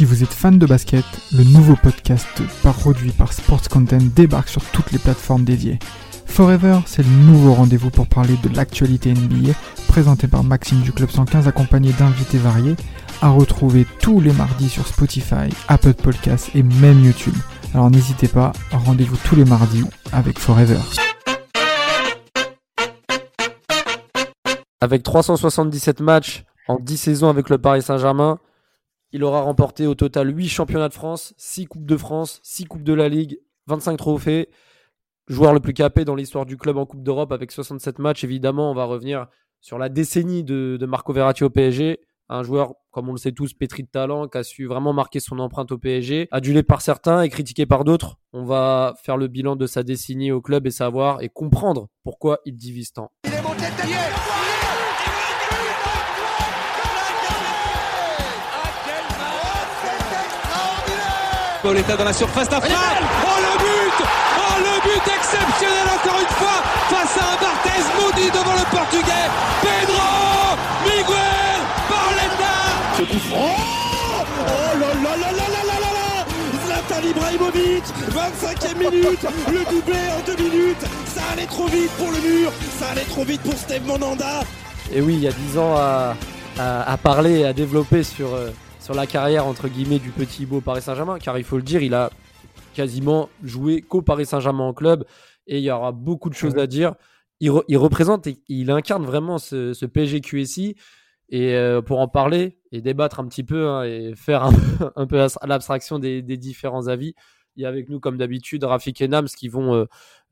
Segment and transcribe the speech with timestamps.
[0.00, 2.26] Si vous êtes fan de basket, le nouveau podcast
[2.62, 5.78] produit par Sports Content débarque sur toutes les plateformes dédiées.
[6.24, 9.52] Forever, c'est le nouveau rendez-vous pour parler de l'actualité NBA,
[9.88, 12.76] présenté par Maxime du Club 115 accompagné d'invités variés,
[13.20, 17.36] à retrouver tous les mardis sur Spotify, Apple Podcasts et même YouTube.
[17.74, 20.80] Alors n'hésitez pas, rendez-vous tous les mardis avec Forever.
[24.80, 28.38] Avec 377 matchs en 10 saisons avec le Paris Saint-Germain,
[29.12, 32.84] il aura remporté au total 8 championnats de France, 6 Coupes de France, 6 Coupes
[32.84, 34.48] de la Ligue, 25 trophées.
[35.28, 38.24] Joueur le plus capé dans l'histoire du club en Coupe d'Europe avec 67 matchs.
[38.24, 39.26] Évidemment, on va revenir
[39.60, 42.00] sur la décennie de, Marco Verratti au PSG.
[42.28, 45.18] Un joueur, comme on le sait tous, pétri de talent, qui a su vraiment marquer
[45.18, 48.18] son empreinte au PSG, adulé par certains et critiqué par d'autres.
[48.32, 52.38] On va faire le bilan de sa décennie au club et savoir et comprendre pourquoi
[52.44, 53.10] il divise tant.
[61.62, 62.76] Pauletta dans la surface d'affaire.
[63.24, 64.06] Oh le but.
[64.38, 69.28] Oh le but exceptionnel encore une fois face à un Barthez maudit devant le portugais.
[69.60, 72.56] Pedro Miguel Pauletta
[72.96, 76.24] Ce coup Oh Oh là là là là là là là
[76.66, 79.26] Zlatan Ibrahimovic 25e minute.
[79.48, 80.84] Le doublé en deux minutes.
[81.14, 82.52] Ça allait trop vite pour le mur.
[82.78, 84.40] Ça allait trop vite pour Steve Monanda.
[84.92, 86.16] Et oui, il y a 10 ans à,
[86.58, 88.34] à, à parler, à développer sur...
[88.34, 88.50] Euh,
[88.90, 91.80] sur la carrière entre guillemets du petit beau Paris Saint-Germain, car il faut le dire,
[91.80, 92.10] il a
[92.74, 95.04] quasiment joué qu'au Paris Saint-Germain en club
[95.46, 96.96] et il y aura beaucoup de choses à dire.
[97.38, 100.74] Il, représente et il incarne vraiment ce, ce PSG QSI.
[101.28, 104.50] Et euh, pour en parler et débattre un petit peu hein, et faire
[104.96, 107.14] un, peu l'abstraction des, différents avis,
[107.54, 109.84] il y a avec nous comme d'habitude Rafik et Nams qui vont, euh,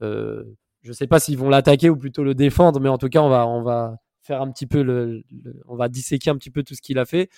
[0.03, 0.43] euh,
[0.83, 3.20] je ne sais pas s'ils vont l'attaquer ou plutôt le défendre, mais en tout cas
[3.20, 5.22] on va, on va faire un petit peu le
[5.69, 7.31] on va disséquer un petit peu tout ce qu'il a fait.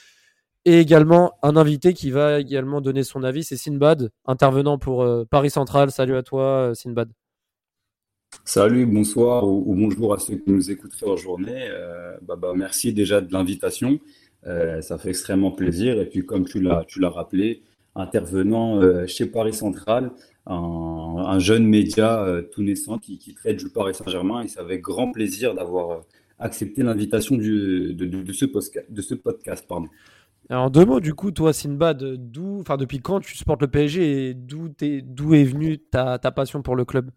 [0.67, 5.25] Et également un invité qui va également donner son avis, c'est Sinbad, intervenant pour euh,
[5.25, 5.91] Paris Central.
[5.91, 7.11] Salut à toi, euh, Sinbad.
[8.45, 11.67] Salut, bonsoir ou, bonjour à ceux qui nous écouteraient en journée.
[11.71, 13.99] Euh, bah, bah, merci déjà de l'invitation.
[14.45, 15.99] ça fait extrêmement plaisir.
[15.99, 17.63] Et puis, comme tu l'as, rappelé,
[17.95, 20.13] intervenant chez Paris Central,
[20.47, 24.43] un, jeune média tout naissant qui, traite du Paris Saint-Germain.
[24.43, 26.03] Et c'est avec grand plaisir d'avoir
[26.39, 29.65] accepté l'invitation de, de, ce podcast, de ce podcast.
[29.69, 29.89] Pardon.
[30.51, 35.35] En deux mots, du coup, toi, Sinbad, depuis quand tu supportes le PSG et d'où,
[35.35, 37.11] est venue ta, passion pour le club?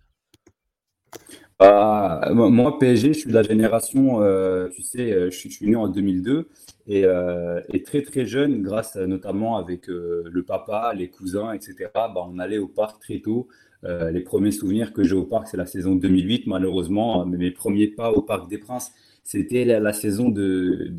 [1.60, 5.76] Bah, Moi, PSG, je suis de la génération, euh, tu sais, euh, je suis, né
[5.76, 6.48] en 2002
[6.90, 11.90] euh, et, très très jeune, grâce notamment avec le papa, les cousins, etc.
[11.96, 13.48] Bah, on allait au parc très tôt.
[13.84, 16.46] les premiers souvenirs que j'ai au parc, c'est la saison 2008.
[16.46, 18.92] Malheureusement, mes premiers pas au Parc des Princes,
[19.24, 20.94] c'était la, saison de,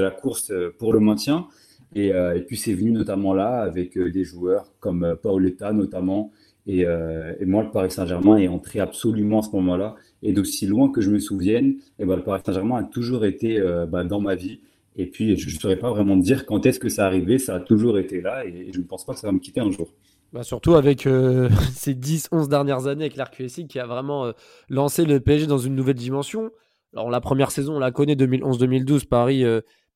[0.00, 1.48] la course pour le maintien.
[1.96, 6.30] Euh, et, puis c'est venu notamment là avec euh, des joueurs comme euh, Paoletta notamment.
[6.66, 6.84] Et,
[7.46, 9.96] moi, le Paris Saint-Germain est entré absolument à ce moment-là.
[10.22, 13.24] Et d'aussi loin que je me souvienne, et eh ben, le Paris Saint-Germain a toujours
[13.24, 14.60] été bah, dans ma vie.
[14.94, 17.38] Et puis, je ne saurais pas vraiment dire quand est-ce que ça arrivé.
[17.38, 19.60] Ça a toujours été là et je ne pense pas que ça va me quitter
[19.60, 19.88] un jour.
[20.32, 21.00] Bah surtout avec
[21.74, 24.32] ces 10-11 dernières années avec l'RQSI qui a vraiment
[24.68, 26.52] lancé le PSG dans une nouvelle dimension.
[26.92, 29.44] Alors la première saison, on la connaît 2011-2012, Paris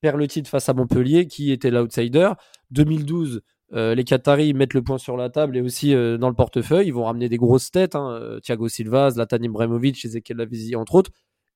[0.04, 2.30] perd le titre face à Montpellier, qui était l'outsider.
[2.72, 3.40] 2012,
[3.72, 6.88] euh, les Qataris mettent le point sur la table et aussi euh, dans le portefeuille.
[6.88, 10.96] Ils vont ramener des grosses têtes, hein, euh, Thiago Silva, Zlatan Ibrahimovic, Ezekiel Lavezzi, entre
[10.96, 11.10] autres.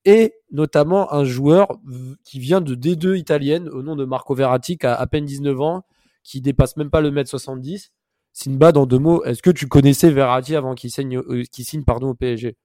[0.06, 1.68] Et notamment un joueur
[2.24, 5.60] qui vient de D2 italienne au nom de Marco Verratti, qui a à peine 19
[5.60, 5.82] ans,
[6.22, 7.90] qui dépasse même pas le mètre 70.
[8.32, 11.20] Sinbad, en deux mots, est-ce que tu connaissais Verratti avant qu'il signe,
[11.52, 12.56] signe pardon, au PSG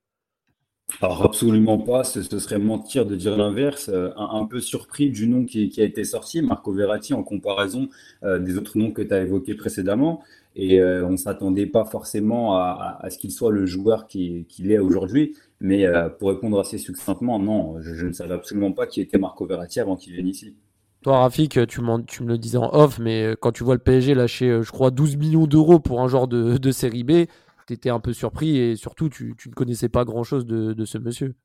[1.02, 3.90] alors absolument pas, ce, serait mentir de dire l'inverse.
[3.90, 7.90] Euh, un, peu surpris du nom qui, a été sorti, Marco Verratti, en comparaison
[8.24, 10.22] euh, des autres noms que tu as évoqués précédemment.
[10.56, 14.80] Et euh, on ne s'attendait pas forcément à, ce qu'il soit le joueur qu'il est
[14.80, 15.36] aujourd'hui.
[15.60, 15.86] Mais
[16.20, 19.96] pour répondre assez succinctement, non, je, ne savais absolument pas qui était Marco Verratti avant
[19.96, 20.56] qu'il vienne ici.
[21.04, 24.60] Toi, Rafik, tu, me le disais en off, mais quand tu vois le PSG lâcher,
[24.62, 27.26] je crois, 12 millions d'euros pour un genre de, de série B,
[27.68, 30.98] tu étais un peu surpris et surtout tu, ne connaissais pas grand chose de, ce
[30.98, 31.36] monsieur.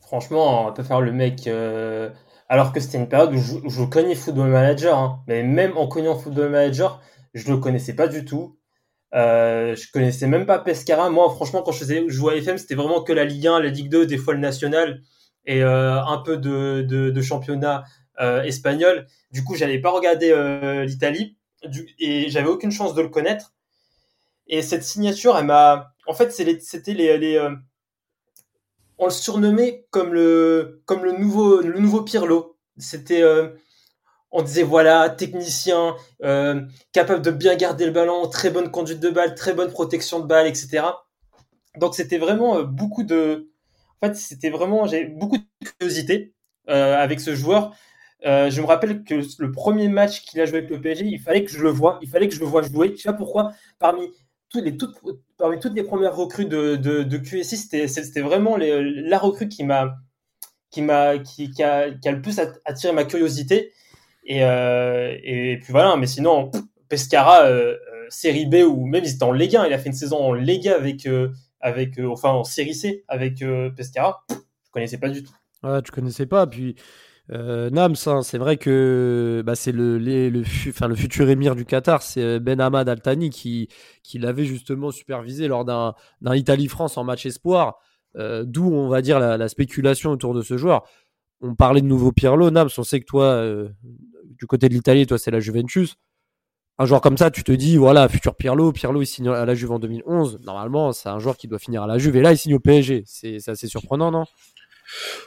[0.00, 1.46] Franchement, on peut faire le mec.
[1.46, 2.10] Euh,
[2.48, 3.38] alors que c'était une période où
[3.70, 5.22] je, connais Football Manager, hein.
[5.26, 7.00] mais même en connaissant Football Manager,
[7.32, 8.58] je le connaissais pas du tout.
[9.14, 11.10] Euh, je connaissais même pas Pescara.
[11.10, 13.68] Moi, franchement, quand je faisais jouer à FM, c'était vraiment que la Ligue 1, la
[13.68, 15.00] Ligue 2, des fois le National
[15.44, 17.84] et euh, un peu de, championnat
[18.20, 19.06] euh, espagnol.
[19.30, 20.34] Du coup, j'allais pas regarder
[20.86, 21.36] l'Italie
[21.98, 23.54] et j'avais aucune chance de le connaître.
[24.52, 25.94] Et cette signature, elle m'a.
[26.06, 27.36] En fait, c'était les.
[27.36, 27.56] euh,
[28.98, 32.58] On le surnommait comme le, comme le, nouveau, le nouveau Pirlo.
[32.76, 33.22] C'était.
[33.22, 33.48] Euh,
[34.30, 36.60] on disait voilà, technicien, euh,
[36.92, 40.26] capable de bien garder le ballon, très bonne conduite de balle, très bonne protection de
[40.26, 40.84] balle, etc.
[41.78, 43.50] Donc c'était vraiment beaucoup de,
[44.02, 45.44] en fait c'était vraiment j'ai beaucoup de
[45.78, 46.34] curiosité
[46.66, 47.74] avec ce joueur.
[48.24, 51.44] je me rappelle que le premier match qu'il a joué avec le PSG, il fallait
[51.44, 52.94] que je le voie, il fallait que je le voie jouer.
[52.96, 53.52] Je sais pourquoi.
[53.78, 54.10] Parmi
[54.52, 54.96] toutes les toutes,
[55.38, 59.96] parmi toutes les premières recrues de, de, de QSI, c'était vraiment la recrue qui m'a
[60.70, 63.72] qui m'a qui, a, qui a le plus attiré ma curiosité.
[64.24, 66.50] Et, euh, et puis voilà, mais sinon,
[66.88, 69.88] Pescara, euh, euh, série B ou même il était en Ligue 1, il a fait
[69.88, 71.08] une saison en Ligue avec,
[71.60, 73.44] avec enfin en série C avec
[73.76, 74.24] Pescara.
[74.30, 75.32] Je connaissais pas du tout.
[75.62, 76.46] Ouais, tu connaissais pas.
[76.46, 76.76] Puis
[77.32, 82.88] Nams, hein, c'est vrai que bah, c'est le, futur émir du Qatar, c'est Ben Hamad
[82.88, 83.68] Altani qui,
[84.14, 85.94] l'avait justement supervisé lors d'un
[86.34, 87.78] Italie-France en match espoir.
[88.14, 90.82] D'où, on va dire, la, la, spéculation autour de ce joueur.
[91.40, 93.42] On parlait de nouveau Pirlo, Nams, on sait que toi,
[94.42, 95.96] du côté de l'Italie, toi, c'est la Juventus.
[96.78, 99.54] Un joueur comme ça, tu te dis, voilà, futur Pirlo, Pirlo, il signe à la
[99.54, 100.40] Juve en 2011.
[100.44, 102.16] Normalement, c'est un joueur qui doit finir à la Juve.
[102.16, 103.04] Et là, il signe au PSG.
[103.06, 104.24] C'est assez surprenant, non?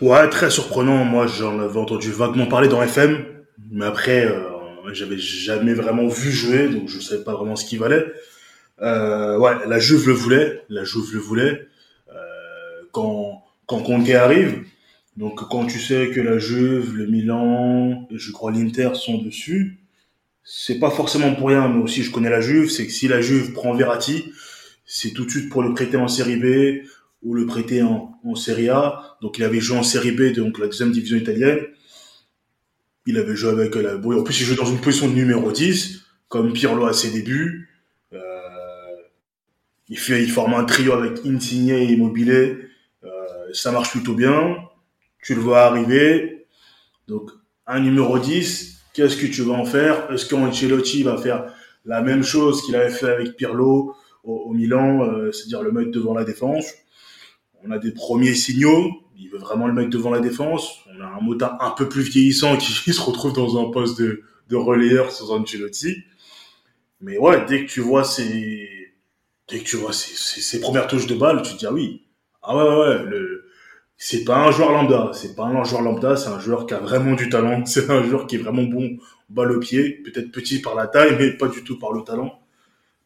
[0.02, 1.06] Ouais, très surprenant.
[1.06, 3.26] Moi, j'en avais entendu vaguement parler dans FM.
[3.72, 7.80] Mais après, euh, j'avais jamais vraiment vu jouer, donc je savais pas vraiment ce qu'il
[7.80, 8.06] valait.
[8.82, 10.64] Euh, ouais, la Juve le voulait.
[10.70, 11.68] La Juve le voulait.
[12.10, 14.64] Euh, quand, quand Conte arrive,
[15.18, 19.80] donc quand tu sais que la Juve, le Milan je crois l'Inter sont dessus,
[20.44, 23.22] c'est pas forcément pour rien, mais aussi je connais la Juve, c'est que si la
[23.22, 24.32] Juve prend Verratti,
[24.86, 26.86] c'est tout de suite pour le prêter en série B
[27.26, 29.18] ou le prêter en, en série A.
[29.22, 31.60] Donc il avait joué en série B, donc la deuxième division italienne.
[33.06, 36.06] Il avait joué avec la En plus, il joue dans une position de numéro 10,
[36.30, 37.70] comme Pirlo à ses débuts.
[38.14, 38.20] Euh,
[39.90, 39.98] il
[40.30, 42.70] forme un trio avec Insigne et Immobile.
[43.04, 43.10] Euh,
[43.52, 44.56] ça marche plutôt bien
[45.26, 46.46] tu le vois arriver.
[47.08, 47.32] Donc,
[47.66, 50.12] un numéro 10, qu'est-ce que tu vas en faire?
[50.12, 51.52] Est-ce qu'Ancelotti va faire
[51.84, 56.14] la même chose qu'il avait fait avec Pirlo au, Milan, euh, c'est-à-dire le mettre devant
[56.14, 56.66] la défense?
[57.66, 60.80] On a des premiers signaux, il veut vraiment le mettre devant la défense.
[60.96, 64.22] On a un motard un peu plus vieillissant qui se retrouve dans un poste de,
[64.52, 65.98] relayeur sur Ancelotti.
[67.02, 68.70] Mais ouais, dès que tu vois ces,
[69.50, 72.04] dès que tu vois ces, premières touches de balle, tu te dis ah oui,
[72.42, 73.20] ah ouais ouais, ouais
[73.98, 76.80] c'est pas un joueur lambda, c'est pas un joueur lambda, c'est un joueur qui a
[76.80, 78.98] vraiment du talent, c'est un joueur qui est vraiment bon
[79.30, 82.40] balle au pied, peut-être petit par la taille, mais pas du tout par le talent.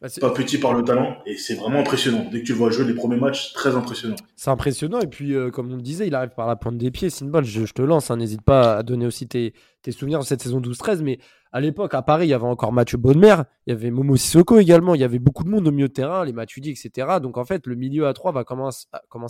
[0.00, 2.26] Bah, pas petit par le talent, et c'est vraiment impressionnant.
[2.32, 4.16] Dès que tu le vois jouer les premiers matchs, très impressionnant.
[4.34, 6.90] C'est impressionnant, et puis euh, comme on le disait, il arrive par la pointe des
[6.90, 9.52] pieds, c'est une balle, je, te lance, hein, n'hésite pas à donner aussi tes,
[9.82, 11.18] tes souvenirs de cette saison 12-13, mais
[11.52, 14.58] à l'époque, à Paris, il y avait encore Mathieu Bonnemer, il y avait Momo Sissoko
[14.58, 17.18] également, il y avait beaucoup de monde au milieu de terrain, les Matuidi, etc.
[17.20, 18.86] Donc en fait, le milieu à 3 va commencer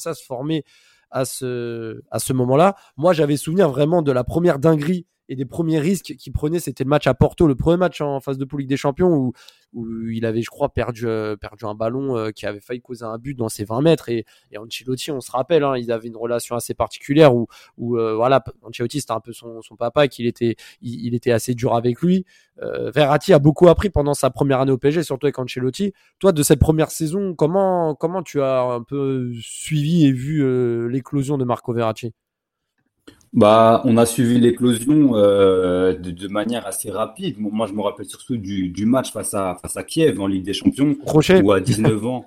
[0.08, 0.64] à se former
[1.10, 2.76] à ce, à ce moment-là.
[2.96, 6.82] Moi, j'avais souvenir vraiment de la première dinguerie et des premiers risques qu'il prenait, c'était
[6.82, 9.32] le match à Porto, le premier match en phase de poule des Champions où,
[9.72, 13.04] où il avait, je crois, perdu, euh, perdu un ballon euh, qui avait failli causer
[13.04, 14.08] un but dans ses 20 mètres.
[14.08, 17.46] Et, et Ancelotti, on se rappelle, hein, ils avaient une relation assez particulière où,
[17.78, 21.54] où euh, voilà, Ancelotti, c'était un peu son, son papa, qu'il était, il, était assez
[21.54, 22.26] dur avec lui.
[22.92, 25.94] Verratti a beaucoup appris pendant sa première année au PSG, surtout avec Ancelotti.
[26.18, 30.44] Toi, de cette première saison, comment, comment tu as un peu suivi et vu
[30.90, 32.12] l'éclosion de Marco Verratti?
[33.32, 37.36] Bah, on a suivi l'éclosion euh, de, de, manière assez rapide.
[37.38, 40.44] Moi, je me rappelle surtout du, du match face à, face à Kiev en Ligue
[40.44, 41.40] des Champions, crochet.
[41.40, 42.24] où à 19 ans.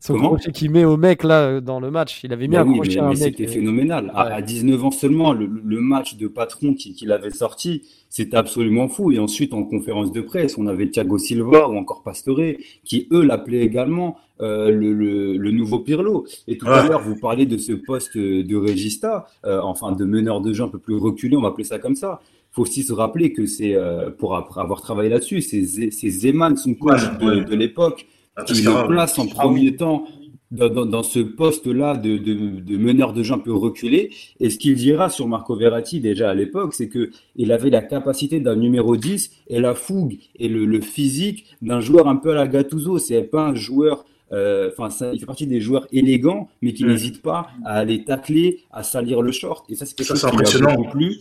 [0.00, 2.90] Son crochet qu'il met au mec là dans le match, il avait mis un crochet
[2.90, 4.12] mais, à un mais C'était phénoménal.
[4.14, 8.88] À, 19 ans seulement, le, le match de patron qu'il qui avait sorti, c'était absolument
[8.88, 9.10] fou.
[9.10, 12.40] Et ensuite, en conférence de presse, on avait Thiago Silva ou encore Pastore,
[12.84, 16.26] qui eux l'appelaient également euh, le, le, le, nouveau Pirlo.
[16.48, 20.40] Et tout à l'heure, vous parlez de ce poste de régista, euh, enfin de meneur
[20.40, 22.20] de jeu un peu plus reculé, on va appeler ça comme ça.
[22.22, 26.74] Il faut aussi se rappeler que c'est, euh, pour avoir travaillé là-dessus, c'est Zeman, son
[26.74, 30.06] coach de, de l'époque, ah, qui le place en premier temps
[30.50, 34.10] dans, dans, ce poste-là de, de, de, meneur de jeu un peu reculé.
[34.38, 37.82] Et ce qu'il dira sur Marco Verratti déjà à l'époque, c'est que il avait la
[37.82, 42.30] capacité d'un numéro 10 et la fougue et le, le physique d'un joueur un peu
[42.30, 42.98] à la Gattuso.
[42.98, 46.88] C'est pas un joueur euh, enfin, il fait partie des joueurs élégants, mais qui mm.
[46.88, 49.64] n'hésitent pas à aller tacler, à salir le short.
[49.70, 51.16] Et ça, c'est quelque chose qui m'a beaucoup plu.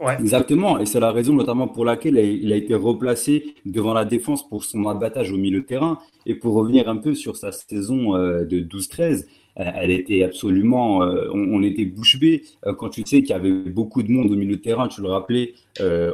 [0.00, 0.16] Ouais.
[0.18, 4.48] Exactement, et c'est la raison notamment pour laquelle il a été replacé devant la défense
[4.48, 5.98] pour son abattage au milieu de terrain.
[6.24, 9.26] Et pour revenir un peu sur sa saison euh, de 12-13,
[9.58, 12.44] euh, elle était absolument, on, était bouche bée
[12.78, 15.08] quand tu sais qu'il y avait beaucoup de monde au milieu de terrain, tu le
[15.08, 15.52] rappelais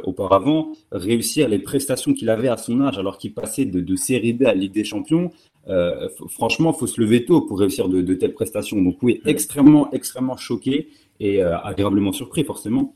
[0.03, 4.33] auparavant, réussir les prestations qu'il avait à son âge alors qu'il passait de, de série
[4.33, 5.31] B à Ligue des Champions,
[5.69, 8.81] euh, franchement, faut se lever tôt pour réussir de, telles prestations.
[8.81, 10.89] Donc oui, extrêmement, extrêmement choqué
[11.19, 12.95] et euh, agréablement surpris, forcément.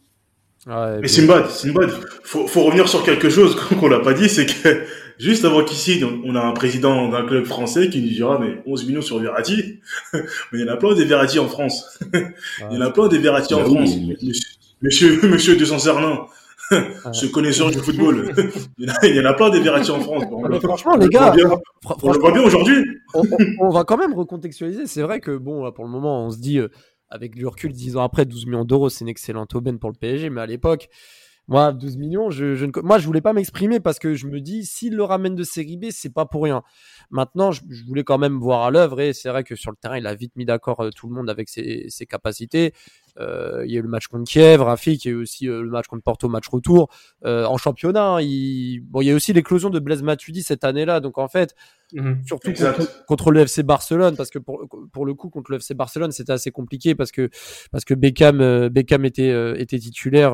[0.68, 1.90] Mais c'est une bad, c'est une bad.
[2.24, 4.86] Faut, faut revenir sur quelque chose qu'on l'a pas dit, c'est que
[5.18, 8.88] juste avant qu'ici, on a un président d'un club français qui nous dira, mais 11
[8.88, 9.80] millions sur Verratti.
[10.14, 10.22] mais
[10.54, 12.00] il y en a plein des Verratti en France.
[12.14, 13.92] il y en a plein des Verratti en France.
[14.82, 16.26] Monsieur, monsieur, de Cernin.
[17.12, 18.34] Ce connaisseur du football.
[18.78, 20.24] il, y en a, plein des Verratti en France.
[20.64, 21.34] franchement, les gars,
[22.02, 22.86] on le voit bien aujourd'hui.
[23.60, 24.88] on, va quand même recontextualiser.
[24.88, 26.70] C'est vrai que, bon, pour le moment, on se dit, euh,
[27.12, 29.96] avec du recul, 10 ans après, 12 millions d'euros, c'est une excellente aubaine pour le
[29.96, 30.30] PSG.
[30.30, 30.90] Mais à l'époque,
[31.48, 34.66] moi, 12 millions, je, ne, moi, je voulais pas m'exprimer parce que je me dis,
[34.66, 36.64] s'il le ramène de série B, c'est pas pour rien.
[37.12, 39.98] Maintenant, je, voulais quand même voir à l'œuvre et c'est vrai que sur le terrain,
[39.98, 42.74] il a vite mis d'accord euh, tout le monde avec ses, ses capacités.
[43.20, 45.48] Euh, il y a eu le match contre Kiev, Rafik, il y a eu aussi
[45.48, 46.90] euh, le match contre Porto, match retour.
[47.26, 48.82] Euh, en championnat, hein, il...
[48.82, 51.00] Bon, il y a aussi l'éclosion de Blaise Matuidi cette année-là.
[51.00, 51.56] Donc en fait,
[51.94, 52.22] mhm.
[52.26, 52.54] surtout
[53.08, 56.34] contre, le FC Barcelone, parce que pour, pour le coup, contre le FC Barcelone, c'était
[56.34, 57.30] assez compliqué parce que,
[57.72, 60.32] parce que Beckham, Beckham était, était titulaire,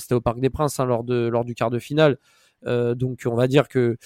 [0.00, 2.18] c'était au Parc des Princes hein, lors, de, lors du quart de finale.
[2.64, 3.96] donc on va dire que,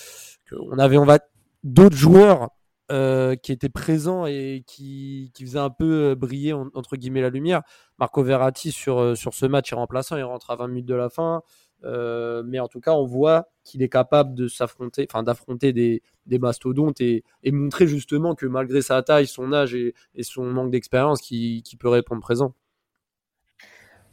[0.44, 1.18] que on avait on va
[1.62, 2.50] d'autres joueurs
[2.90, 7.30] euh, qui était présent et qui, qui faisait un peu euh, briller entre guillemets la
[7.30, 7.62] lumière.
[7.98, 10.94] Marco Verratti sur, euh, sur ce match est remplaçant, il rentre à 20 minutes de
[10.94, 11.42] la fin.
[11.84, 16.38] mais en tout cas, on voit qu'il est capable de s'affronter, enfin d'affronter des, des,
[16.38, 20.70] mastodontes et, et, montrer justement que malgré sa taille, son âge et, et son manque
[20.70, 22.54] d'expérience, qui, qui peut répondre présent.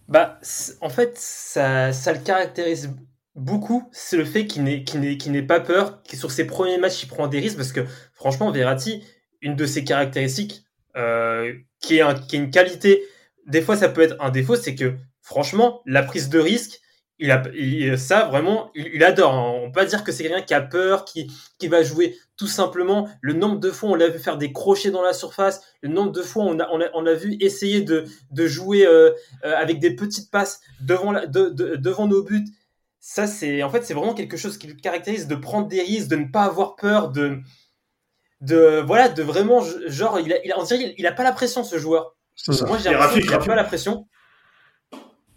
[0.07, 0.39] Bah,
[0.81, 2.95] en fait, ça, ça le caractérise
[3.39, 7.27] beaucoup, c'est le fait qu'il n'ait pas peur, que sur ses premiers matchs, il prend
[7.27, 9.03] des risques, parce que franchement, Verratti,
[9.41, 10.63] une de ses caractéristiques,
[10.97, 13.03] euh, qui, est une qualité,
[13.47, 16.81] des fois ça peut être un défaut, c'est que franchement, la prise de risque,
[17.21, 19.33] il a, ça vraiment, il, adore.
[19.33, 19.51] Hein.
[19.63, 21.27] On peut pas dire que c'est quelqu'un qui a peur, qui,
[21.67, 23.09] va jouer tout simplement.
[23.21, 26.11] Le nombre de fois on l'a vu faire des crochets dans la surface, le nombre
[26.11, 28.05] de fois on a, on a, vu essayer de,
[28.47, 29.11] jouer euh,
[29.43, 32.45] euh, avec des petites passes devant nos buts
[32.99, 36.09] ça c'est en fait c'est vraiment quelque chose qui le caractérise de prendre des risques
[36.09, 37.39] de ne pas avoir peur de
[38.41, 41.31] de voilà de vraiment genre il a, il a on dirait il, a pas la
[41.31, 42.15] pression ce joueur
[42.67, 44.07] moi j'ai l'impression qu'il a pas la pression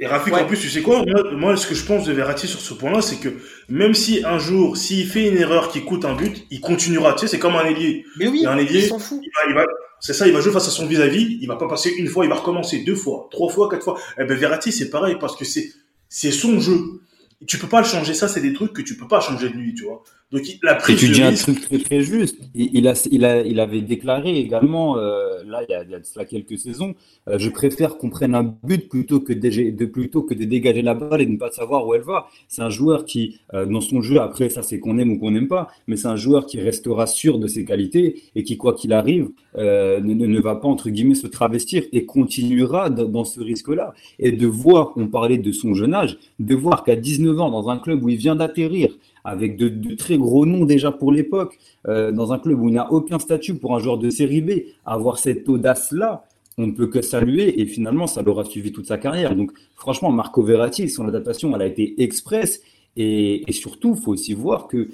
[0.02, 1.04] et Rafik, en plus, tu sais quoi
[1.37, 3.28] moi, ce que je pense de Verratti sur ce point-là, c'est que
[3.69, 7.12] même si un jour, s'il fait une erreur qui coûte un but, il continuera.
[7.12, 8.04] Tu sais, c'est comme un ailier.
[8.19, 9.21] Mais oui, un ailier, il s'en fout.
[9.49, 9.64] Il va,
[10.00, 11.38] c'est ça, il va jouer face à son vis-à-vis.
[11.40, 13.97] il va pas passer une fois, il va recommencer deux fois, trois fois, quatre fois.
[14.19, 15.71] Eh ben Verratti, c'est pareil parce que c'est
[16.09, 17.01] c'est son jeu
[17.46, 18.14] tu peux pas le changer.
[18.14, 20.02] Ça, c'est des trucs que tu peux pas changer de lui, tu vois.
[20.32, 22.38] Donc, la prise tu dis un truc très très juste.
[22.54, 25.94] Il, a, il, a, il avait déclaré également, euh, là, il y, a, il y
[25.94, 26.94] a de cela quelques saisons,
[27.28, 30.94] euh, je préfère qu'on prenne un but plutôt que de, plutôt que de dégager la
[30.94, 32.28] balle et de ne pas savoir où elle va.
[32.48, 35.32] C'est un joueur qui, euh, dans son jeu, après ça, c'est qu'on aime ou qu'on
[35.32, 38.72] n'aime pas, mais c'est un joueur qui restera sûr de ses qualités et qui, quoi
[38.72, 43.92] qu'il arrive, ne, ne, va pas entre guillemets se travestir et continuera dans ce risque-là.
[44.18, 47.68] Et de voir, on parlait de son jeune âge, de voir qu'à 19 ans, dans
[47.68, 52.12] un club où il vient d'atterrir, avec de, très gros noms déjà pour l'époque, euh,
[52.12, 54.50] dans un club où il n'a aucun statut pour un joueur de série B,
[54.84, 56.24] avoir cette audace-là,
[56.58, 59.34] on ne peut que saluer et finalement ça l'aura suivi toute sa carrière.
[59.34, 62.60] Donc franchement, Marco Verratti, son adaptation, elle a été express.
[62.96, 64.90] Et, surtout, il faut aussi voir que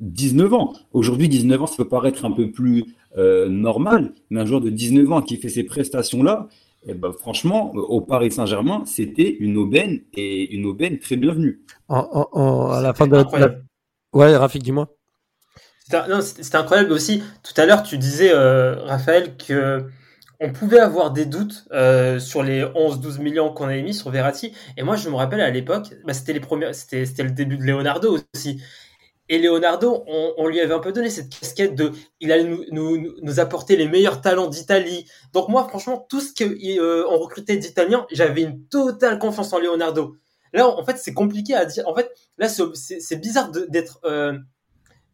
[0.00, 2.84] 19 euh, ans, aujourd'hui 19 ans, ça peut paraître un peu plus
[3.16, 6.48] euh, normal, mais un joueur de 19 ans qui fait ces prestations-là,
[6.88, 11.60] eh ben, franchement, au Paris Saint-Germain, c'était une aubaine et une aubaine très bienvenue.
[11.88, 13.56] à la fin de la...
[14.12, 14.88] Ouais, Rafik, dis-moi.
[15.88, 17.22] C'était incroyable aussi.
[17.42, 19.86] Tout à l'heure, tu disais, euh, Raphaël, que
[20.40, 24.52] on pouvait avoir des doutes euh, sur les 11-12 millions qu'on avait mis sur Verratti.
[24.76, 27.62] Et moi, je me rappelle à l'époque, bah, c'était les premiers, c'était le début de
[27.62, 28.62] Leonardo aussi.
[29.28, 31.90] Et Leonardo, on, lui avait un peu donné cette casquette de,
[32.20, 35.06] il allait nous, nous, nous apporter les meilleurs talents d'Italie.
[35.32, 40.16] Donc moi, franchement, tout ce qu'on euh, recrutait d'Italiens, j'avais une totale confiance en Leonardo.
[40.52, 41.88] Là, en fait, c'est compliqué à dire.
[41.88, 44.38] En fait, là, c'est bizarre d'être, euh,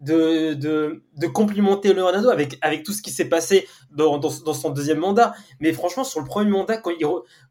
[0.01, 4.71] de, de, de, complimenter Leonardo avec, avec tout ce qui s'est passé dans, dans, son
[4.71, 5.35] deuxième mandat.
[5.59, 7.07] Mais franchement, sur le premier mandat, quand il,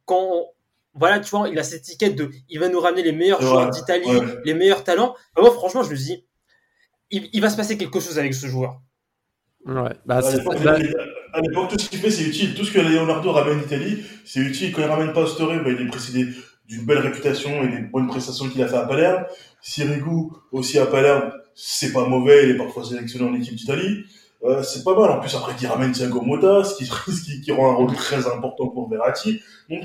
[0.05, 0.45] quand
[0.93, 3.69] voilà, tu vois, il a cette étiquette de, il va nous ramener les meilleurs joueurs
[3.69, 4.07] d'Italie,
[4.43, 5.15] les meilleurs talents.
[5.37, 6.25] moi, franchement, je me dis,
[7.11, 8.81] il, va se passer quelque chose avec ce joueur.
[9.65, 10.21] Ouais, bah,
[11.33, 12.53] à l'époque, tout ce qu'il fait, c'est utile.
[12.55, 14.71] Tout ce que Leonardo ramène en Italie, c'est utile.
[14.73, 16.27] Quand il ramène pas Story, bah, il est précédé
[16.67, 19.25] d'une belle réputation et des bonnes prestations qu'il a fait à Palerme.
[19.61, 24.05] Sirigu, aussi à Palerme, c'est pas mauvais, il est parfois sélectionné en équipe d'Italie.
[24.43, 25.11] Euh, c'est pas mal.
[25.11, 28.69] En plus, après, il ramène Thiago Motta, ce qui, qui, rend un rôle très important
[28.69, 29.41] pour Verratti.
[29.69, 29.83] Donc,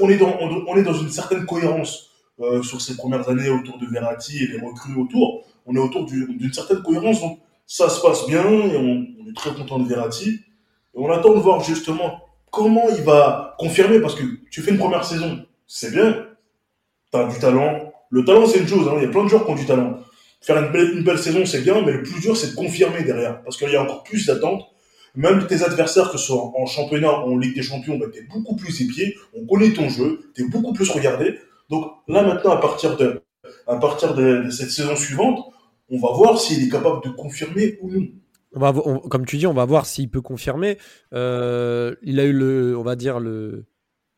[0.00, 3.78] on est dans, on, est dans une certaine cohérence euh, sur ces premières années autour
[3.78, 7.20] de Verratti et les recrues autour on est autour d'une certaine cohérence.
[7.20, 10.40] Donc, ça se passe bien et on, est très content de Verratti.
[10.94, 15.04] On attend de voir justement comment il va confirmer parce que tu fais une première
[15.04, 16.26] saison, c'est bien.
[17.12, 17.92] tu as du talent.
[18.10, 18.94] Le talent, c'est une chose, hein.
[18.98, 19.98] il y a plein de joueurs qui ont du talent.
[20.40, 23.02] Faire une belle, une belle saison, c'est bien, mais le plus dur, c'est de confirmer
[23.02, 24.62] derrière, parce qu'il y a encore plus d'attentes.
[25.16, 28.20] Même tes adversaires, que ce soit en championnat ou en Ligue des Champions, bah, tu
[28.20, 31.38] es beaucoup plus épié, on connaît ton jeu, tu es beaucoup plus regardé.
[31.70, 33.22] Donc là, maintenant, à partir de,
[33.66, 35.40] à partir de, cette saison suivante,
[35.90, 38.06] on va voir s'il est capable de confirmer ou non.
[38.56, 38.72] On va,
[39.10, 40.78] comme tu dis, on va voir s'il peut confirmer.
[41.12, 43.66] Euh, il a eu le, on va dire le,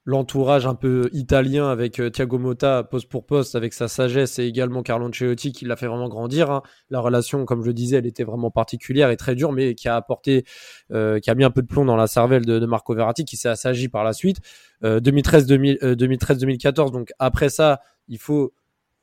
[0.07, 4.45] l'entourage un peu italien avec euh, Thiago Motta poste pour poste avec sa sagesse et
[4.45, 6.51] également Carlo Ancelotti qui l'a fait vraiment grandir.
[6.51, 6.63] Hein.
[6.91, 9.89] La relation, comme je le disais, elle était vraiment particulière et très dure, mais qui
[9.89, 10.45] a apporté,
[10.93, 13.37] euh, qui a mis un peu de plomb dans la cervelle de, Marco Verratti, qui
[13.37, 14.39] s'est assagi par la suite.
[14.83, 18.53] 2013-2014, donc après ça, il faut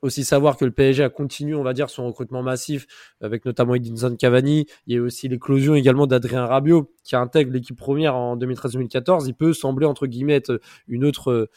[0.04, 2.86] aussi savoir que le PSG a continué, on va dire, son recrutement massif
[3.20, 4.66] avec notamment Edinson Cavani.
[4.86, 9.24] Il y a aussi l'éclosion également d'Adrien Rabiot qui intègre l'équipe première en 2013-2014.
[9.26, 11.48] Il peut sembler entre guillemets être une autre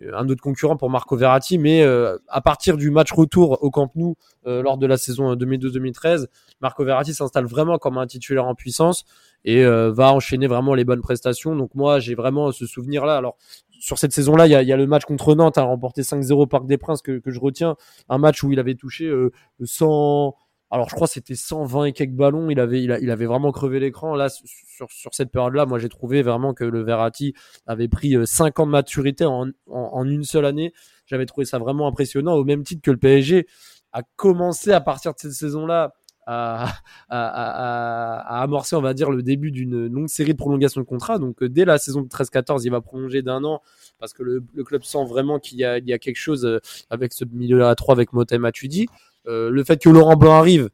[0.00, 3.70] euh, un autre concurrent pour Marco Verratti, mais euh, à partir du match retour au
[3.70, 4.16] Camp Nou
[4.46, 6.26] euh, lors de la saison 2012-2013,
[6.60, 9.04] Marco Verratti s'installe vraiment comme un titulaire en puissance
[9.44, 11.56] et va enchaîner vraiment les bonnes prestations.
[11.56, 13.16] Donc moi, j'ai vraiment ce souvenir-là.
[13.16, 13.36] Alors
[13.82, 16.66] sur cette saison-là, il y a, le match contre Nantes, à remporté 5-0 au Parc
[16.66, 17.74] des Princes que, je retiens.
[18.08, 19.12] Un match où il avait touché
[19.60, 20.28] 100.
[20.28, 20.30] Euh,
[20.70, 22.48] alors je crois que c'était 120 et quelques ballons.
[22.48, 24.14] Il avait, il, avait vraiment crevé l'écran.
[24.14, 27.34] Là, sur, cette période-là, moi j'ai trouvé vraiment que le Verratti
[27.66, 30.72] avait pris 5 euh, ans de maturité en, en une seule année.
[31.06, 33.48] J'avais trouvé ça vraiment impressionnant, au même titre que le PSG
[33.90, 35.92] a commencé à partir de cette saison-là
[36.26, 36.72] à,
[37.08, 41.18] à, amorcer, on va dire, le début d'une longue série de prolongations de contrat.
[41.18, 43.60] Donc, euh, dès la saison de 13-14, il va prolonger d'un an
[43.98, 46.60] parce que le, club sent vraiment qu'il y, a, quelque chose euh,
[46.90, 48.86] avec ce milieu à 3 avec Motem Matuidi.
[49.26, 50.70] Euh, le fait que Laurent Blanc arrive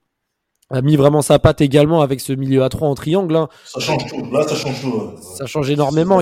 [0.70, 3.34] a mis vraiment sa patte également avec ce milieu à 3 en triangle.
[3.36, 3.48] Hein.
[3.64, 4.30] Ça change tout.
[4.30, 5.12] Là, ça change tout.
[5.22, 6.20] Ça change énormément.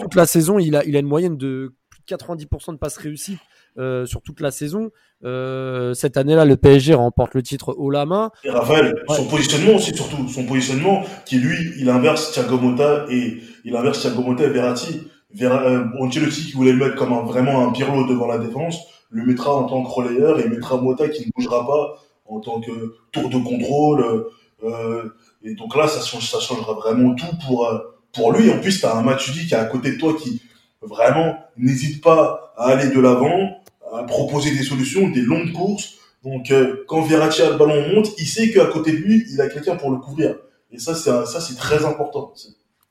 [0.00, 2.96] toute la saison, il a, il a une moyenne de plus de 90% de passes
[2.98, 3.38] réussies
[3.78, 4.90] euh, sur toute la saison.
[5.24, 8.30] Euh, cette année-là, le PSG remporte le titre haut la main.
[8.44, 13.38] Et Raphaël, son positionnement aussi, surtout, son positionnement, qui lui, il inverse Thiago Motta et
[13.64, 15.08] il inverse Thiago Motta et Verratti.
[15.32, 18.78] Ver, euh, Ancelotti qui voulait le mettre comme un, vraiment un Pirlo devant la défense,
[19.10, 22.60] le mettra en tant que relayeur et mettra Motta qui ne bougera pas en tant
[22.60, 24.26] que tour de contrôle.
[24.64, 25.08] Euh,
[25.42, 27.78] et donc là, ça, change, ça changera vraiment tout pour, euh,
[28.12, 28.50] pour lui.
[28.50, 30.42] En plus, tu as un Matuidi qui est à côté de toi qui
[30.82, 33.62] vraiment n'hésite pas à aller de l'avant,
[33.92, 35.94] à proposer des solutions, des longues courses.
[36.24, 39.40] Donc, euh, quand Verratti a le ballon monte, il sait qu'à côté de lui, il
[39.40, 40.36] a quelqu'un pour le couvrir.
[40.70, 42.32] Et ça, c'est très important.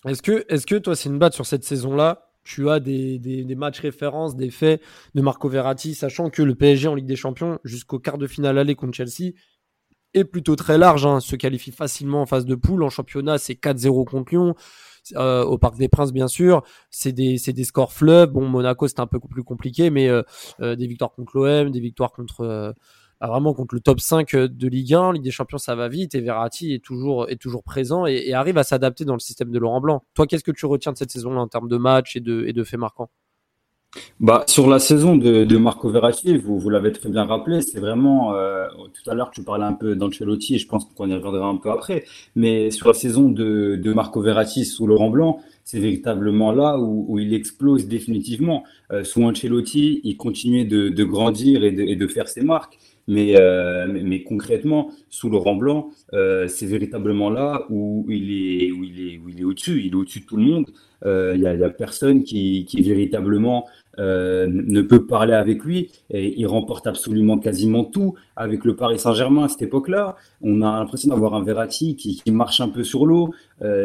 [0.06, 4.50] Est-ce que, est-ce que toi, sur cette saison-là Tu as des, des, matchs références, des
[4.50, 4.82] faits
[5.14, 8.58] de Marco Verratti, sachant que le PSG en Ligue des Champions, jusqu'au quart de finale
[8.58, 9.34] aller contre Chelsea,
[10.14, 12.84] est plutôt très large, hein, se qualifie facilement en phase de poule.
[12.84, 14.56] En championnat, c'est 4-0 contre Lyon.
[15.16, 16.64] Euh, au Parc des Princes, bien sûr.
[16.90, 18.32] C'est des, scores fleuves.
[18.32, 20.24] Bon, Monaco, c'était un peu plus compliqué, mais euh,
[20.62, 22.76] euh, des victoires contre l'OM, des victoires contre
[23.20, 26.16] bah, vraiment contre le top 5 de Ligue 1, Ligue des Champions, ça va vite
[26.16, 27.28] et Verratti est toujours,
[27.66, 30.06] présent et, arrive à s'adapter dans le système de Laurent Blanc.
[30.14, 32.54] Toi, qu'est-ce que tu retiens de cette saison-là en termes de match et de, et
[32.54, 33.10] de faits marquants?
[34.20, 38.36] Bah, sur la saison de, Marco Verratti, vous, vous l'avez très bien rappelé, c'est vraiment,
[38.36, 41.48] euh, tout à l'heure tu parlais un peu d'Ancelotti et je pense qu'on y reviendra
[41.48, 46.52] un peu après, mais sur la saison de, Marco Verratti sous Laurent Blanc, c'est véritablement
[46.52, 48.64] là où, il explose définitivement.
[48.92, 52.78] Euh, sous Ancelotti, il continuait de, grandir et de, faire ses marques,
[53.10, 58.72] mais, euh, mais, mais, concrètement, sous Laurent Blanc, euh, c'est véritablement là où il est,
[58.72, 60.68] où il est, où il est au-dessus, il est au-dessus de tout le monde.
[61.06, 63.66] Euh, il n'y a, a, personne qui, qui véritablement
[63.98, 69.44] ne peut parler avec lui et il remporte absolument quasiment tout avec le Paris Saint-Germain
[69.44, 70.16] à cette époque-là.
[70.42, 73.34] On a l'impression d'avoir un Verratti qui, qui, marche un peu sur l'eau.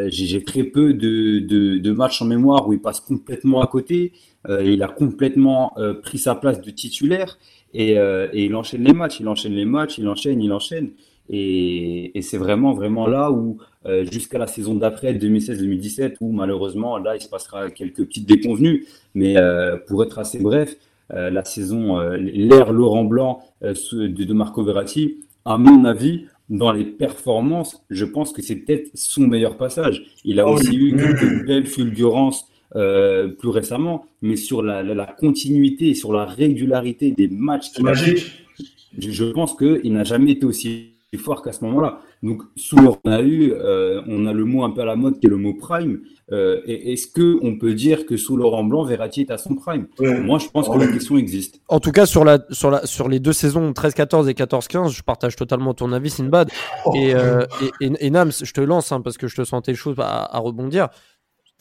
[0.07, 4.13] J'ai très peu de, de, matchs en mémoire où il passe complètement à côté.
[4.47, 7.37] Il a complètement pris sa place de titulaire
[7.75, 10.91] et, euh, et, il enchaîne les matchs, il enchaîne les matchs, il enchaîne, il enchaîne.
[11.29, 16.97] Et, et c'est vraiment, vraiment là où euh, jusqu'à la saison d'après, 2016-2017, où malheureusement,
[16.97, 18.85] là, il se passera quelques petites déconvenues.
[19.13, 20.77] Mais euh, pour être assez bref,
[21.11, 28.05] la saison, l'ère Laurent Blanc de, Marco Verratti, à mon avis, dans les performances, je
[28.05, 30.03] pense que c'est peut-être son meilleur passage.
[30.23, 34.93] Il a ah aussi eu quelques belles fulgurances euh, plus récemment, mais sur la, la,
[34.93, 38.17] la, continuité, sur la régularité des matchs qu'il a fait,
[38.97, 41.99] je, je pense qu'il n'a jamais été aussi fort qu'à ce moment-là.
[42.23, 45.19] Donc, sous on a eu, euh, on a le mot un peu à la mode
[45.19, 45.99] qui est le mot prime.
[46.31, 49.87] Euh, Est-ce que on peut dire que sous Laurent Blanc, Verratti est à son prime?
[49.99, 51.61] Moi, je pense que la question existe.
[51.67, 55.03] En tout cas, sur la sur la sur les deux saisons 13-14 et 14-15, je
[55.03, 56.49] partage totalement ton avis, Sinbad.
[56.85, 56.93] Oh.
[56.95, 57.45] Et, euh,
[57.79, 60.39] et, et, Nams, je te lance hein, parce que je te sentais chaud à, à
[60.39, 60.89] rebondir.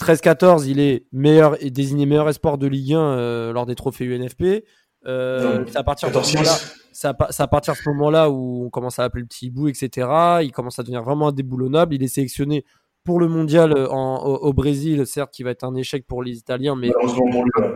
[0.00, 4.04] 13-14, il est meilleur et désigné meilleur espoir de Ligue 1 euh, lors des trophées
[4.04, 4.64] UNFP.
[5.06, 6.56] Euh, c'est à partir de ce moment-là.
[6.92, 10.08] C'est à, partir de ce moment-là où on commence à appeler le petit bout, etc.
[10.42, 11.94] Il commence à devenir vraiment indéboulonnable.
[11.94, 12.64] Il est sélectionné
[13.02, 16.90] pour le mondial au, Brésil, certes, qui va être un échec pour les Italiens, mais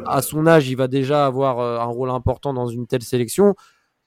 [0.07, 3.55] à son âge, il va déjà avoir un rôle important dans une telle sélection.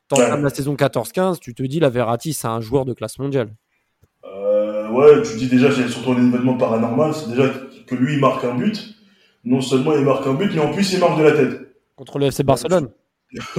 [0.07, 0.41] Tant ouais.
[0.41, 3.53] la saison 14-15, tu te dis, la Verratti, c'est un joueur de classe mondiale.
[4.25, 7.49] Euh, ouais, tu dis déjà, c'est surtout un événement paranormal, c'est déjà
[7.91, 8.95] que lui, il marque un but.
[9.43, 11.59] Non seulement il marque un but, mais en plus, il marque de la tête.
[11.95, 12.89] Contre le FC Barcelone.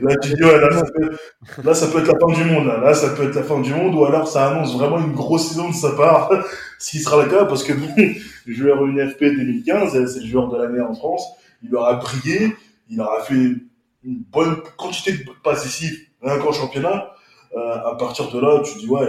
[0.00, 1.16] là, tu dis, ouais, là, ça peut,
[1.62, 2.66] là, ça peut être la fin du monde.
[2.66, 2.80] Là.
[2.80, 5.48] là, ça peut être la fin du monde, ou alors ça annonce vraiment une grosse
[5.48, 6.30] saison de sa part,
[6.78, 8.14] s'il sera le cas, parce que bon,
[8.46, 11.24] joueur UNFP 2015, c'est le joueur de l'année en France.
[11.62, 12.54] Il aura brillé,
[12.90, 13.60] il aura fait une
[14.04, 17.12] bonne quantité de passes décisives, rien qu'en championnat.
[17.56, 19.06] Euh, à partir de là, tu dis, ouais,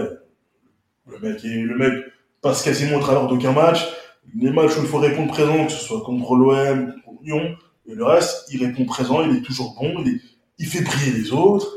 [1.07, 1.93] le mec, le mec
[2.41, 3.87] passe quasiment au travers d'aucun match.
[4.35, 7.55] Les matchs où il faut répondre présent, que ce soit contre l'OM, contre Lyon,
[7.87, 10.19] et le reste, il répond présent, il est toujours bon, il,
[10.59, 11.67] il fait briller les autres.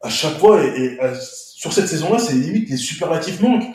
[0.00, 3.74] À chaque fois, et, sur cette saison-là, c'est limite les superlatifs manquent.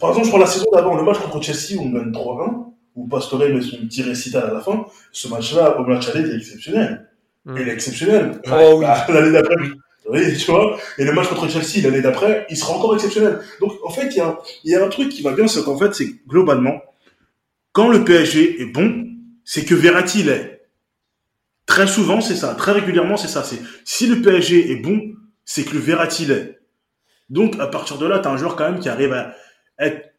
[0.00, 2.66] Par exemple, je prends la saison d'avant, le match contre Chelsea où on gagne 3-1,
[2.96, 4.86] où Pastore met son petit récital à la fin.
[5.12, 7.08] Ce match-là, au match aller, il est exceptionnel.
[7.44, 7.56] Mm.
[7.56, 8.40] Il est exceptionnel.
[8.50, 8.84] Oh, oui.
[8.84, 9.54] Bah, l'année d'après,
[10.14, 13.40] Et le match contre Chelsea l'année d'après, il sera encore exceptionnel.
[13.60, 15.76] Donc, en fait, il y a, y a un truc qui va bien, c'est qu'en
[15.76, 16.80] fait, c'est globalement,
[17.72, 19.06] quand le PSG est bon,
[19.44, 20.68] c'est que Verratti l'est.
[21.66, 22.54] Très souvent, c'est ça.
[22.54, 23.42] Très régulièrement, c'est ça.
[23.42, 25.14] C'est si le PSG est bon,
[25.44, 26.60] c'est que le Verratti l'est.
[27.28, 29.34] Donc, à partir de là, tu as un joueur quand même qui arrive à
[29.78, 30.12] être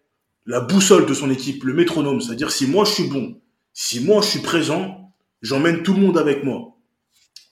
[0.46, 2.22] la boussole de son équipe, le métronome.
[2.22, 3.40] C'est-à-dire, si moi je suis bon,
[3.74, 6.76] si moi je suis présent, j'emmène tout le monde avec moi.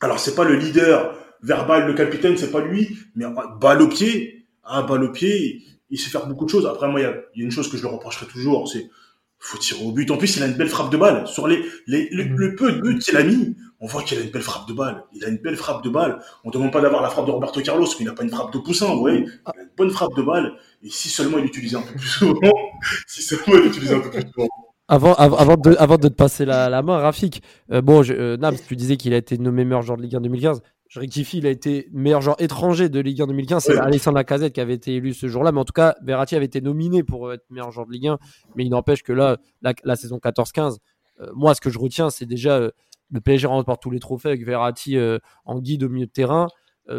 [0.01, 3.25] Alors, c'est pas le leader verbal, le capitaine, c'est pas lui, mais
[3.59, 6.65] balle au pied, ah, balle au pied, il sait faire beaucoup de choses.
[6.65, 8.89] Après, moi, il y a, une chose que je le reprocherai toujours, c'est
[9.37, 10.09] faut tirer au but.
[10.09, 11.27] En plus, il a une belle frappe de balle.
[11.27, 12.35] Sur les, les mhm.
[12.35, 14.73] le, peu de buts qu'il a mis, on voit qu'il a une belle frappe de
[14.73, 15.03] balle.
[15.13, 16.19] Il a une belle frappe de balle.
[16.43, 18.29] On ne demande pas d'avoir la frappe de Roberto Carlos, mais il n'a pas une
[18.29, 19.19] frappe de poussin, vous voyez.
[19.19, 20.53] Il a une bonne frappe de balle.
[20.83, 22.39] Et si seulement il l'utilisait un peu plus souvent,
[23.07, 24.47] si seulement il l'utilisait un peu plus souvent.
[24.87, 28.37] Avant, avant, de, avant de te passer la, la main, Rafik, euh, bon, je, euh,
[28.37, 30.61] Nabs, tu disais qu'il a été nommé meilleur joueur de Ligue 1 2015
[30.95, 33.65] je rectifie, il a été meilleur joueur étranger de Ligue 1 2015.
[33.65, 35.51] C'est Alexandre Lacazette qui avait été élu ce jour-là.
[35.51, 38.17] Mais en tout cas, Verratti avait été nominé pour être meilleur joueur de Ligue 1.
[38.55, 40.77] Mais il n'empêche que là, la, saison 14-15,
[41.19, 42.71] euh, moi, ce que je retiens, c'est déjà euh,
[43.11, 46.47] le PSG remporte tous les trophées avec Verratti euh, en guide au milieu de terrain.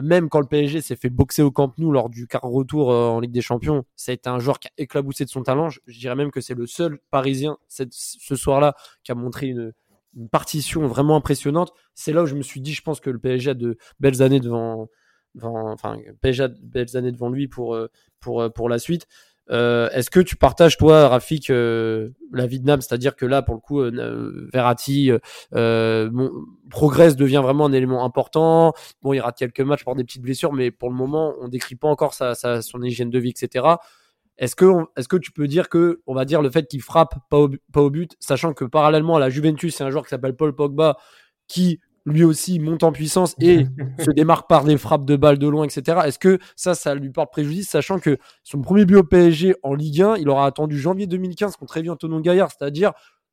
[0.03, 3.21] même quand le PSG s'est fait boxer au Camp Nou lors du quart retour en
[3.21, 5.71] Ligue des Champions, ça a été un joueur qui a éclaboussé de son talent.
[5.71, 9.73] Je, dirais même que c'est le seul Parisien ce soir-là qui a montré une,
[10.17, 11.73] une partition vraiment impressionnante.
[11.95, 14.23] C'est là où je me suis dit, je pense que le PSG a de belles
[14.23, 14.89] années devant,
[15.43, 17.89] enfin, PSG belles années devant lui pour, euh,
[18.21, 19.07] pour, euh, pour la suite.
[19.49, 22.81] Euh, est-ce que tu partages, toi, Rafik, la vie de Nam?
[22.81, 23.81] C'est-à-dire que là, pour le coup,
[24.53, 25.11] Verratti
[26.71, 28.73] progresse, devient vraiment un élément important.
[29.03, 31.77] Bon, il rate quelques matchs par des petites blessures, mais pour le moment, on décrit
[31.77, 33.67] pas encore sa, son hygiène de vie, etc.
[34.39, 37.15] Est-ce que, est que tu peux dire que, on va dire, le fait qu'il frappe
[37.31, 40.55] pas au, but, sachant que parallèlement à la Juventus, c'est un joueur qui s'appelle Paul
[40.55, 40.97] Pogba,
[41.49, 43.67] qui lui aussi monte en puissance et
[43.99, 46.01] se démarque par des frappes de balles de loin, etc.
[46.05, 49.75] Est-ce que ça, ça lui porte préjudice, sachant que son premier but au PSG en
[49.75, 52.93] Ligue 1, il aura attendu janvier 2015 contre Evian Tonon Gaillard, c'est-à-dire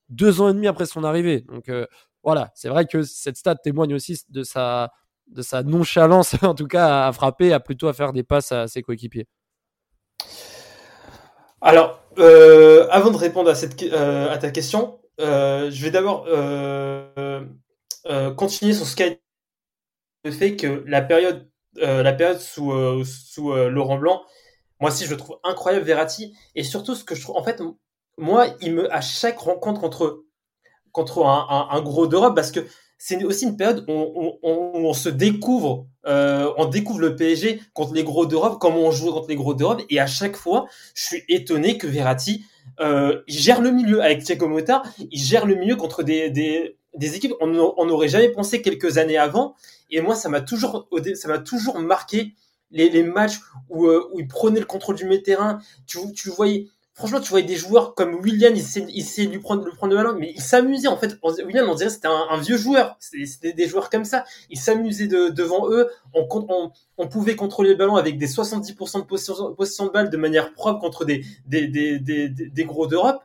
[0.09, 1.41] deux ans et demi après son arrivée.
[1.41, 1.85] Donc euh,
[2.23, 4.91] voilà, c'est vrai que cette stat témoigne aussi de sa,
[5.27, 8.67] de sa nonchalance, en tout cas, à frapper, à plutôt à faire des passes à
[8.67, 9.27] ses coéquipiers.
[11.65, 16.25] Alors, euh, avant de répondre à, cette, euh, à ta question, euh, je vais d'abord
[18.35, 19.05] continuer sur ce qu'a
[20.25, 24.23] le fait que la période, la période sous, sous Laurent Blanc,
[24.81, 27.61] moi aussi je le trouve incroyable Verratti, et surtout ce que je trouve, en fait,
[28.17, 30.23] moi, il me, à chaque rencontre contre,
[30.91, 32.59] contre un, un gros d'Europe, parce que
[33.05, 38.05] c'est aussi une période où on, se découvre, euh, on découvre le PSG contre les
[38.05, 41.23] gros d'Europe, comment on joue contre les gros d'Europe, et à chaque fois, je suis
[41.27, 42.45] étonné que Verratti,
[42.79, 46.77] euh, gère le milieu avec Thiago Motta, il gère le milieu contre des, des,
[47.13, 49.55] équipes on n'aurait jamais pensé quelques années avant,
[49.89, 52.35] et moi ça m'a toujours, ça m'a toujours marqué
[52.71, 57.19] les, matchs où, euh, où il prenait le contrôle du terrain, tu, tu voyais franchement,
[57.19, 60.15] tu voyais des joueurs comme William, il essayait, de lui prendre, le prendre le ballon,
[60.17, 61.17] mais il s'amusait en fait.
[61.45, 62.97] William, on dirait c'était un, vieux joueur.
[62.99, 64.25] C'était des joueurs comme ça.
[64.49, 65.89] Il s'amusait devant eux.
[66.13, 70.17] On, on, on, pouvait contrôler le ballon avec des 70% de possession, de balle de
[70.17, 73.23] manière propre contre des, des, des, des, des gros d'Europe.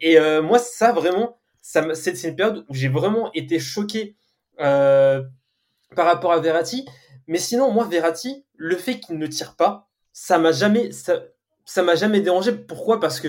[0.00, 4.16] Et euh, moi, ça vraiment, ça, c'est une période où j'ai vraiment été choqué
[4.60, 5.22] euh,
[5.94, 6.86] par rapport à Verratti.
[7.26, 10.90] Mais sinon, moi, Verratti, le fait qu'il ne tire pas, ça m'a jamais,
[11.70, 12.52] ça m'a jamais dérangé.
[12.52, 12.98] Pourquoi?
[12.98, 13.28] Parce que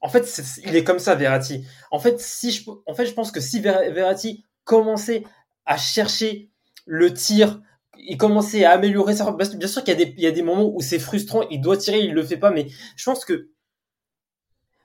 [0.00, 1.66] en fait, il est comme ça, Verratti.
[1.90, 5.24] En fait, si je, en fait, je pense que si Verratti commençait
[5.66, 6.50] à chercher
[6.86, 7.60] le tir.
[7.96, 9.30] Il commençait à améliorer ça.
[9.30, 11.60] Bien sûr qu'il y, a des, il y a des moments où c'est frustrant, il
[11.60, 12.66] doit tirer, il le fait pas, mais
[12.96, 13.50] je pense que,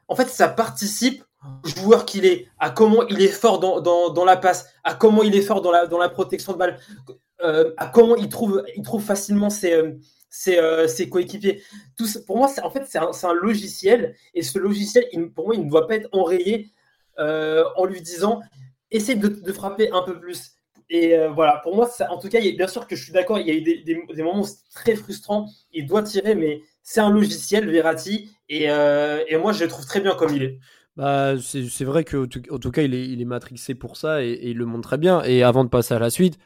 [0.07, 1.23] en fait, ça participe
[1.63, 4.93] au joueur qu'il est, à comment il est fort dans, dans, dans, la passe, à
[4.93, 6.79] comment il est fort dans la, dans la protection de balle,
[7.41, 9.93] euh, à comment il trouve, il trouve facilement ses, euh,
[10.29, 11.61] ses, euh, ses coéquipiers.
[11.97, 15.69] Tout pour moi, en fait, c'est un, logiciel, et ce logiciel, pour moi, il ne
[15.69, 16.69] doit pas être enrayé
[17.19, 18.41] euh, en lui disant
[18.91, 20.53] essaie de, frapper un peu plus.
[20.89, 23.03] Et euh, voilà, pour moi, ça, en tout cas, il y bien sûr que je
[23.03, 25.47] suis d'accord, il y a eu des, des, moments très frustrants.
[25.71, 29.85] Il doit tirer, mais c'est un logiciel, Verratti, et, euh, et, moi, je le trouve
[29.85, 30.59] très bien comme il est.
[30.95, 34.49] Bah, c'est vrai qu'en tout, tout cas, il est, il est matrixé pour ça et,
[34.49, 35.21] il le montre très bien.
[35.23, 36.39] Et avant de passer à la suite,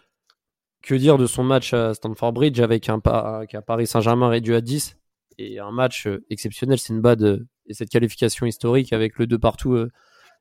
[0.84, 4.62] que dire de son match à Stamford Bridge avec un, un Paris Saint-Germain réduit à
[4.62, 4.98] 10
[5.40, 9.74] et un match exceptionnel, c'est une bad et cette qualification historique avec le 2 partout.
[9.74, 9.92] Euh,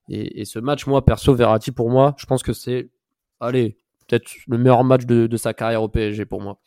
[0.08, 2.90] et, ce match, moi, perso, Verratti, pour moi, je pense que c'est,
[3.40, 3.76] allez,
[4.06, 6.58] peut-être le meilleur match de, sa carrière au PSG pour moi.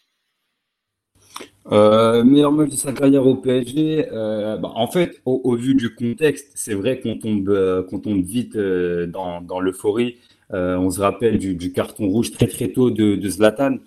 [1.71, 4.07] Euh, meilleur match de sa carrière au PSG.
[4.11, 8.55] Euh, bah, en fait, au, vu du contexte, c'est vrai qu'on tombe, euh, tombe vite
[8.55, 10.17] euh, dans l'euphorie.
[10.53, 13.77] Euh, on se rappelle du, carton rouge très très tôt de, Zlatan.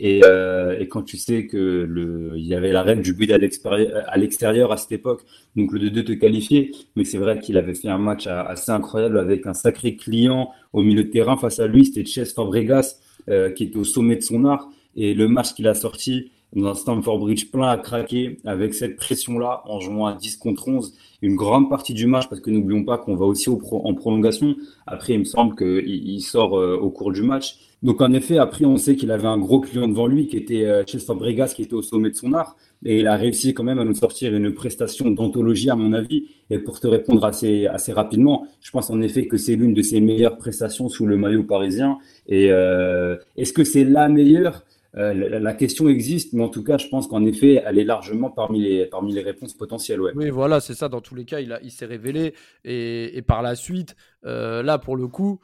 [0.00, 4.16] Et, euh, et, quand tu sais que il y avait la règle du but à
[4.16, 5.22] l'extérieur à cette époque,
[5.56, 9.18] donc le 2-2 te qualifier, mais c'est vrai qu'il avait fait un match assez incroyable
[9.18, 11.36] avec un sacré client au milieu de terrain.
[11.36, 12.96] Face à lui, c'était Chess Fabregas
[13.28, 14.70] euh, qui était au sommet de son art.
[14.96, 18.96] Et le match qu'il a sorti dans un Stamford Bridge plein à craquer avec cette
[18.96, 22.84] pression-là en jouant à 10 contre 11 une grande partie du match parce que n'oublions
[22.84, 24.56] pas qu'on va aussi en prolongation.
[24.86, 27.58] Après, il me semble qu'il il sort euh, au cours du match.
[27.82, 30.64] Donc en effet, après, on sait qu'il avait un gros client devant lui qui était
[30.64, 32.56] euh, Chester Bregas, qui était au sommet de son art.
[32.84, 36.26] Et il a réussi quand même à nous sortir une prestation d'anthologie, à mon avis.
[36.50, 39.82] Et pour te répondre assez, assez rapidement, je pense en effet que c'est l'une de
[39.82, 41.98] ses meilleures prestations sous le maillot parisien.
[42.28, 44.64] Et euh, est-ce que c'est la meilleure?
[44.94, 48.30] La, la, question existe, mais en tout cas, je pense qu'en effet, elle est largement
[48.30, 50.00] parmi les, parmi les réponses potentielles.
[50.00, 50.88] Oui, voilà, c'est ça.
[50.88, 52.34] Dans tous les cas, il, il s'est révélé.
[52.64, 55.40] Et, par la suite, euh, là, pour le coup,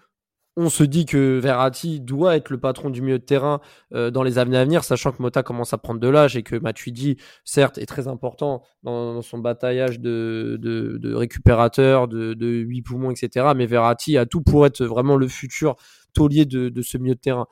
[0.57, 3.61] on se dit que Verratti doit être le patron du milieu de terrain
[3.93, 6.43] euh, dans les années à venir, sachant que Mota commence à prendre de l'âge et
[6.43, 12.83] que Matuidi, certes, est très important dans, son bataillage de, de, récupérateur, de, de 8
[12.83, 13.49] poumons, etc.
[13.57, 15.75] Mais Verratti a tout pour être vraiment le futur
[16.13, 17.47] taulier de, de ce milieu de terrain.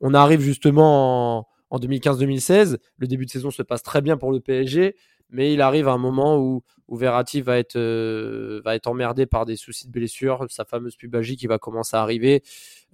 [0.00, 2.78] On arrive justement en, en 2015-2016.
[2.98, 4.96] Le début de saison se passe très bien pour le PSG,
[5.30, 9.26] mais il arrive à un moment où, où Verratti va être, euh, va être emmerdé
[9.26, 12.42] par des soucis de blessure, sa fameuse pubalgie qui va commencer à arriver.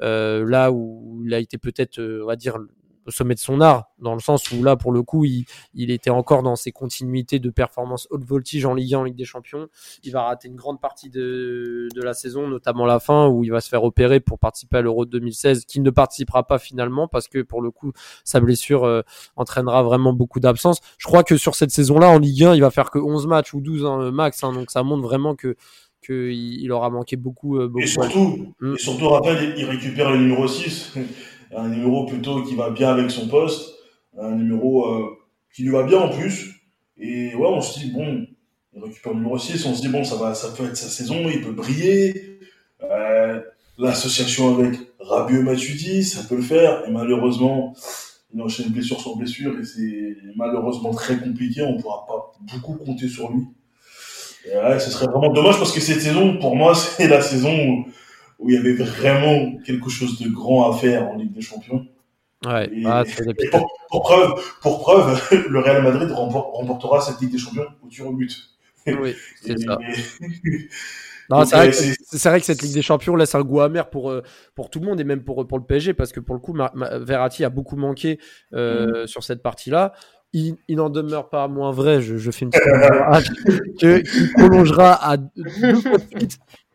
[0.01, 2.59] Euh, là où il a été peut-être, euh, on va dire,
[3.07, 5.91] au sommet de son art, dans le sens où là, pour le coup, il, il
[5.91, 9.25] était encore dans ses continuités de performance haute voltige en Ligue 1, en Ligue des
[9.25, 9.69] Champions.
[10.03, 13.51] Il va rater une grande partie de, de la saison, notamment la fin, où il
[13.51, 17.29] va se faire opérer pour participer à l'Euro 2016, qui ne participera pas finalement, parce
[17.29, 17.93] que pour le coup,
[18.25, 19.03] sa blessure euh,
[19.37, 20.81] entraînera vraiment beaucoup d'absence.
[20.99, 23.55] Je crois que sur cette saison-là, en Ligue 1, il va faire que 11 matchs
[23.55, 25.57] ou 12 hein, max, hein, donc ça montre vraiment que
[26.03, 27.59] qu'il il aura manqué beaucoup.
[27.59, 28.75] Euh, beaucoup et surtout, mmh.
[28.75, 30.95] et surtout, rappelle, il récupère le numéro 6
[31.57, 33.75] un numéro plutôt qui va bien avec son poste,
[34.19, 35.19] un numéro euh,
[35.55, 36.55] qui lui va bien en plus.
[36.99, 38.27] Et ouais, on se dit, bon,
[38.75, 40.89] il récupère le numéro 6, on se dit, bon, ça, va, ça peut être sa
[40.89, 42.39] saison, il peut briller.
[42.83, 43.41] Euh,
[43.79, 46.87] L'association avec Rabieux Matuidi, ça peut le faire.
[46.87, 47.75] Et malheureusement,
[48.35, 51.63] il enchaîne blessure sur blessure et c'est malheureusement très compliqué.
[51.63, 53.47] On ne pourra pas beaucoup compter sur lui.
[54.45, 57.51] Et ouais, ce serait vraiment dommage parce que cette saison, pour moi, c'est la saison
[57.53, 57.87] où
[58.41, 61.87] où il y avait vraiment quelque chose de grand à faire en Ligue des Champions.
[62.47, 67.33] Ouais, et, ah, et pour, pour, preuve, pour preuve, le Real Madrid remportera cette Ligue
[67.33, 68.35] des Champions au tir au but.
[68.87, 69.79] Oui, c'est ça.
[71.29, 74.13] Non, c'est, vrai que, vrai que cette Ligue des Champions laisse un goût amer pour,
[74.55, 76.57] pour tout le monde et même pour, pour le PSG parce que pour le coup,
[76.75, 78.19] Verratti a beaucoup manqué
[78.55, 79.07] euh, mmh.
[79.07, 79.93] sur cette partie-là.
[80.33, 82.51] Il, il n'en demeure pas moins vrai, je, je fais une
[83.79, 85.75] petite qu'il prolongera à deux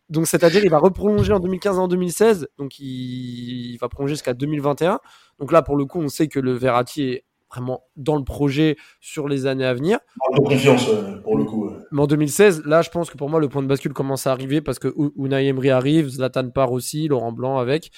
[0.10, 2.48] donc, c'est-à-dire, il va reprolonger en 2015 et en 2016.
[2.58, 5.00] Donc, il, il va prolonger jusqu'à 2021.
[5.40, 8.76] Donc là, pour le coup, on sait que le Verratti est vraiment dans le projet
[9.00, 10.00] sur les années à venir.
[10.36, 10.88] De confiance,
[11.24, 11.72] pour le coup.
[11.92, 14.32] Mais en 2016, là, je pense que pour moi, le point de bascule commence à
[14.32, 17.92] arriver parce que Unai Emery arrive, Zlatan part aussi, Laurent Blanc avec.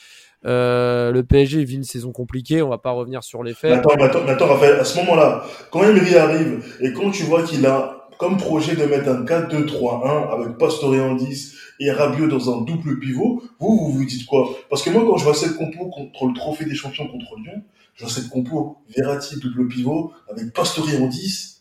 [0.46, 3.74] Euh, le PSG vit une saison compliquée, on va pas revenir sur les faits.
[3.74, 7.65] Attends, attends, attends Raphaël, à ce moment-là, quand Emery arrive et quand tu vois qu'il
[7.65, 12.62] a comme projet de mettre un 4-2-3-1 avec Pastore en 10 et Rabiot dans un
[12.62, 14.49] double pivot, vous, vous vous dites quoi?
[14.69, 17.63] Parce que moi, quand je vois cette compo contre le trophée des champions contre Lyon,
[17.95, 21.57] je vois cette compo Verratti double pivot avec Pastore en 10.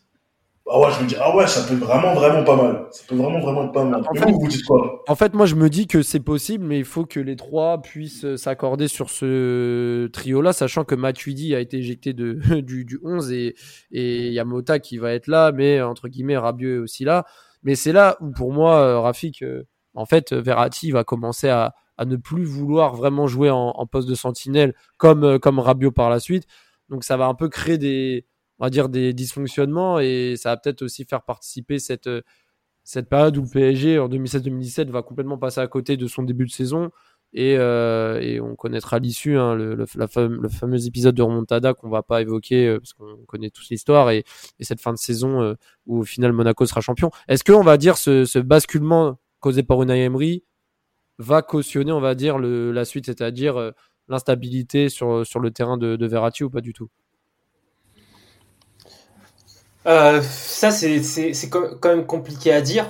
[0.69, 2.87] Ah ouais, je me dis, ah ouais, ça peut être vraiment, vraiment pas mal.
[2.91, 4.03] Ça peut vraiment, vraiment être pas mal.
[4.09, 5.05] En fait- vous, vous dites quoi?
[5.07, 7.81] En fait, moi, je me dis que c'est possible, mais il faut que les trois
[7.81, 12.99] puissent euh, s'accorder sur ce trio-là, sachant que Matuidi a été éjecté de, du, du
[13.05, 13.55] 11 et
[13.93, 17.05] et il y a Mota qui va être là, mais entre guillemets, Rabieux est aussi
[17.05, 17.25] là.
[17.63, 19.63] Mais c'est là où, pour moi, euh, Rafik, euh,
[19.95, 24.09] en fait, Verratti va commencer à, à ne plus vouloir vraiment jouer en, en poste
[24.09, 26.45] de sentinelle comme, comme Rabiot par la suite.
[26.91, 28.27] Donc, ça va un peu créer des,
[28.59, 32.23] on va dire, des dysfonctionnements et ça va peut-être aussi faire participer cette, euh,
[32.85, 36.47] cette période où le PSG en 2016-2017 va complètement passer à côté de son début
[36.47, 36.91] de saison
[37.33, 42.69] et, euh, on connaîtra l'issue, hein, le, fameux épisode de remontada qu'on va pas évoquer
[42.69, 44.25] euh, parce qu'on connaît tous l'histoire et,
[44.59, 47.11] et cette fin de saison où au final Monaco sera champion.
[47.29, 50.45] Est-ce qu'on va dire ce, basculement causé par Unai Emery
[51.19, 53.73] va cautionner, on va dire, le, la suite, c'est-à-dire
[54.09, 56.91] l'instabilité sur, sur le terrain de, de Verratti ou pas du tout?
[59.87, 62.87] Euh, ça, c'est quand même compliqué à dire.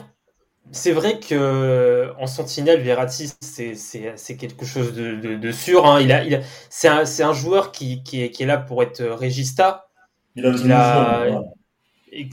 [0.72, 5.87] C'est vrai que en sentinelle, Verratti, c'est quelque chose de, de, de sûr.
[5.87, 6.00] Hein.
[6.00, 8.82] Il a, il a, c'est un, un joueur qui, qui, est, qui est là pour
[8.82, 9.88] être régista.
[10.35, 11.42] Il a besoin Il de a-.
[12.12, 12.28] Il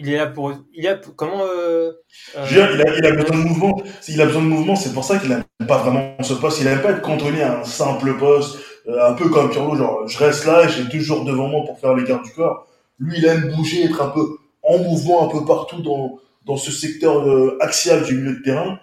[0.00, 0.52] il est là pour.
[0.72, 1.90] Il a comment euh,
[2.36, 3.82] euh, il a, il a besoin de mouvement.
[4.00, 6.60] S'il a besoin de mouvement, c'est pour ça qu'il n'aime pas vraiment ce poste.
[6.60, 10.06] Il n'aime pas être cantonné à un simple poste, euh, un peu comme Pirlo, genre
[10.06, 12.67] je reste là et j'ai deux joueurs devant moi pour faire les gardes du corps.
[12.98, 16.70] Lui, il aime bouger, être un peu en mouvement un peu partout dans, dans ce
[16.70, 18.78] secteur euh, axial du milieu de terrain.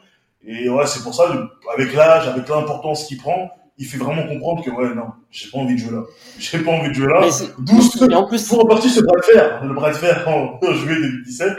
[0.47, 4.63] Et ouais, c'est pour ça, avec l'âge, avec l'importance qu'il prend, il fait vraiment comprendre
[4.63, 6.03] que ouais, non, j'ai pas envie de jouer là.
[6.39, 7.27] J'ai pas envie de jouer là.
[7.59, 7.79] D'où
[8.13, 11.53] en plus, pour partie ce bras de fer, le bras de fer en juillet 2017,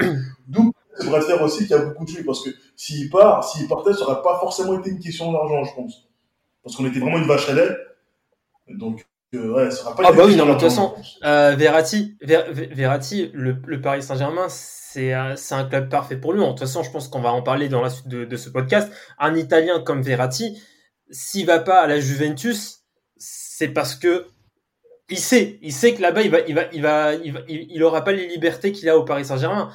[0.49, 3.69] d'où ce bras de fer aussi qui a beaucoup tué, parce que s'il part, s'il
[3.69, 6.09] partait, ça aurait pas forcément été une question d'argent, je pense.
[6.63, 7.77] Parce qu'on était vraiment une vache à lait.
[8.69, 10.95] Donc, euh, ouais, ça aurait pas Ah bah oui, non, mais de toute façon.
[11.25, 16.17] Euh, Verratti, Ver- Ver- Verratti, le, le Paris Saint-Germain, c'est un, c'est un club parfait
[16.17, 16.41] pour lui.
[16.41, 18.49] De toute façon, je pense qu'on va en parler dans la suite de, de ce
[18.51, 18.91] podcast.
[19.19, 20.61] Un Italien comme Verratti,
[21.11, 22.81] s'il va pas à la Juventus,
[23.17, 24.27] c'est parce que
[25.09, 27.67] il sait, il sait que là-bas, il va, il va, il va, il va, il,
[27.71, 29.71] il aura pas les libertés qu'il a au Paris Saint-Germain.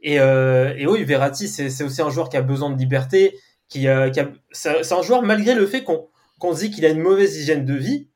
[0.00, 3.88] Et, euh, et oui, Verratti, c'est aussi un joueur qui a besoin de liberté, qui,
[3.88, 4.10] euh,
[4.52, 7.72] c'est un joueur malgré le fait qu'on qu'on dit qu'il a une mauvaise hygiène de
[7.74, 8.10] vie.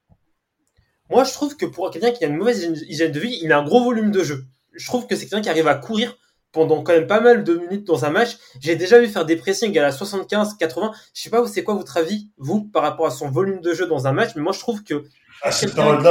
[1.11, 3.59] Moi, je trouve que pour quelqu'un qui a une mauvaise hygiène- de vie, il a
[3.59, 4.45] un gros volume de jeu.
[4.73, 6.17] Je trouve que c'est quelqu'un qui arrive à courir
[6.53, 8.37] pendant quand même pas mal de minutes dans un match.
[8.61, 10.93] J'ai déjà vu faire des pressings à la 75, 80.
[11.15, 13.87] Je sais pas, c'est quoi votre avis, vous, par rapport à son volume de jeu
[13.87, 15.05] dans un match, mais moi, je trouve que
[15.61, 15.67] qui,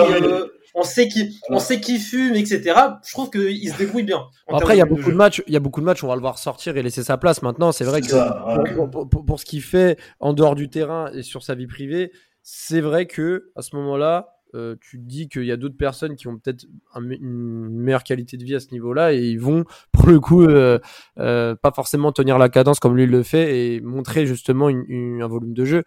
[0.07, 2.62] oui, euh, on sait qu'il, on sait qu'il fume, etc.
[3.05, 4.23] Je trouve qu'il se débrouille bien.
[4.47, 6.03] en Après, il y a de beaucoup de matchs, il y a beaucoup de matchs,
[6.03, 7.41] on va le voir sortir et laisser sa place.
[7.41, 8.73] Maintenant, c'est vrai que ça, ouais.
[8.75, 11.67] pour, pour- pour- pour ce qu'il fait en dehors du terrain et sur sa vie
[11.67, 12.12] privée,
[12.43, 16.15] c'est vrai que à ce moment-là, euh, tu te dis qu'il y a d'autres personnes
[16.15, 20.07] qui ont peut-être une meilleure qualité de vie à ce niveau-là et ils vont, pour
[20.07, 20.79] le coup, euh,
[21.19, 25.53] euh, pas forcément tenir la cadence comme lui le fait et montrer justement un volume
[25.53, 25.83] de jeu.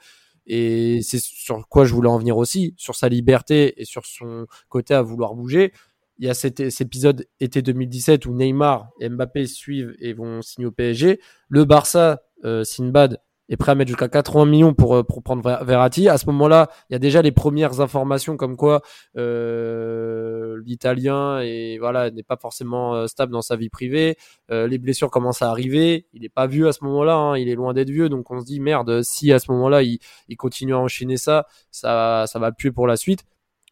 [0.47, 4.47] Et c'est sur quoi je voulais en venir aussi, sur sa liberté et sur son
[4.69, 5.73] côté à vouloir bouger.
[6.19, 10.43] Il y a cet, cet épisode été 2017 où Neymar et Mbappé suivent et vont
[10.43, 11.21] signer au PSG.
[11.49, 12.23] Le Barça,
[12.65, 13.21] Sinbad,
[13.55, 16.09] est prêt à mettre jusqu'à 80 millions pour, euh, pour prendre Ver- Verratti.
[16.09, 18.83] À ce moment-là, il y a déjà les premières informations comme quoi
[19.17, 21.41] euh, l'Italien
[21.79, 24.17] voilà n'est pas forcément euh, stable dans sa vie privée.
[24.51, 26.07] Les blessures commencent à arriver.
[26.13, 27.15] Il n'est pas vieux à ce moment-là.
[27.15, 27.37] hein.
[27.39, 28.09] Il est loin d'être vieux.
[28.09, 29.03] Donc on se dit merde.
[29.03, 29.99] Si à ce moment-là il,
[30.37, 33.25] continue à enchaîner ça, ça ça va le tuer pour la suite.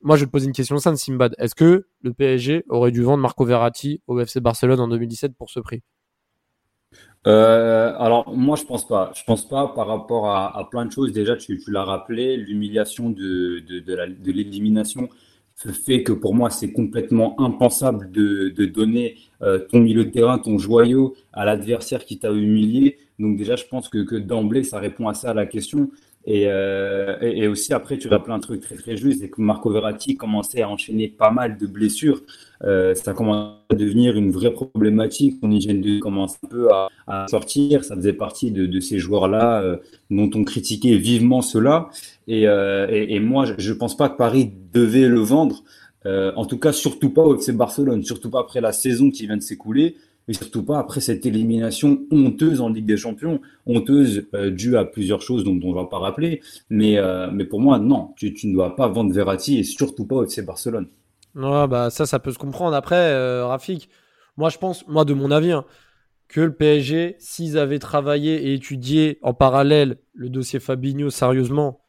[0.02, 1.34] Moi, je vais te poser une question simple, Simbad.
[1.38, 5.50] Est-ce que le PSG aurait dû vendre Marco Verratti au FC Barcelone en 2017 pour
[5.50, 5.82] ce prix?
[7.26, 9.12] Euh, alors moi je pense pas.
[9.14, 11.12] Je pense pas par rapport à, plein de choses.
[11.12, 13.62] Déjà tu, tu l'as rappelé, l'humiliation de,
[14.30, 15.08] l'élimination
[15.56, 20.56] fait que pour moi c'est complètement impensable de, donner euh, ton milieu de terrain, ton
[20.58, 22.98] joyau à l'adversaire qui t'a humilié.
[23.18, 25.90] Donc déjà je pense que d'emblée ça répond à ça à la question.
[26.26, 29.40] Et, euh, et, et aussi après tu rappelles un truc très très juste, c'est que
[29.40, 32.20] Marco Verratti commençait à enchaîner pas mal de blessures.
[32.62, 35.38] Euh, ça commence à devenir une vraie problématique.
[35.40, 36.68] Son hygiène de commence un peu
[37.06, 37.84] à, sortir.
[37.84, 39.76] Ça faisait partie de, ces joueurs-là euh,
[40.10, 41.88] dont on critiquait vivement cela.
[42.28, 45.64] Et, et, et moi, je, je pense pas que Paris devait le vendre.
[46.04, 49.36] En tout cas, surtout pas au FC Barcelone, surtout pas après la saison qui vient
[49.36, 49.96] de s'écouler,
[50.28, 54.84] et surtout pas après cette élimination honteuse en Ligue des Champions, honteuse euh, due à
[54.84, 56.40] plusieurs choses dont, dont on va pas rappeler.
[56.68, 60.16] Mais, euh, mais pour moi, non, tu, ne dois pas vendre Verratti et surtout pas
[60.16, 60.88] au FC Barcelone.
[61.34, 62.74] Ouais, bah ça, ça peut se comprendre.
[62.74, 63.88] Après, euh, Rafik,
[64.36, 65.64] moi je pense, moi de mon avis, hein,
[66.28, 71.84] que le PSG, s'ils avaient travaillé et étudié en parallèle le dossier Fabinho sérieusement,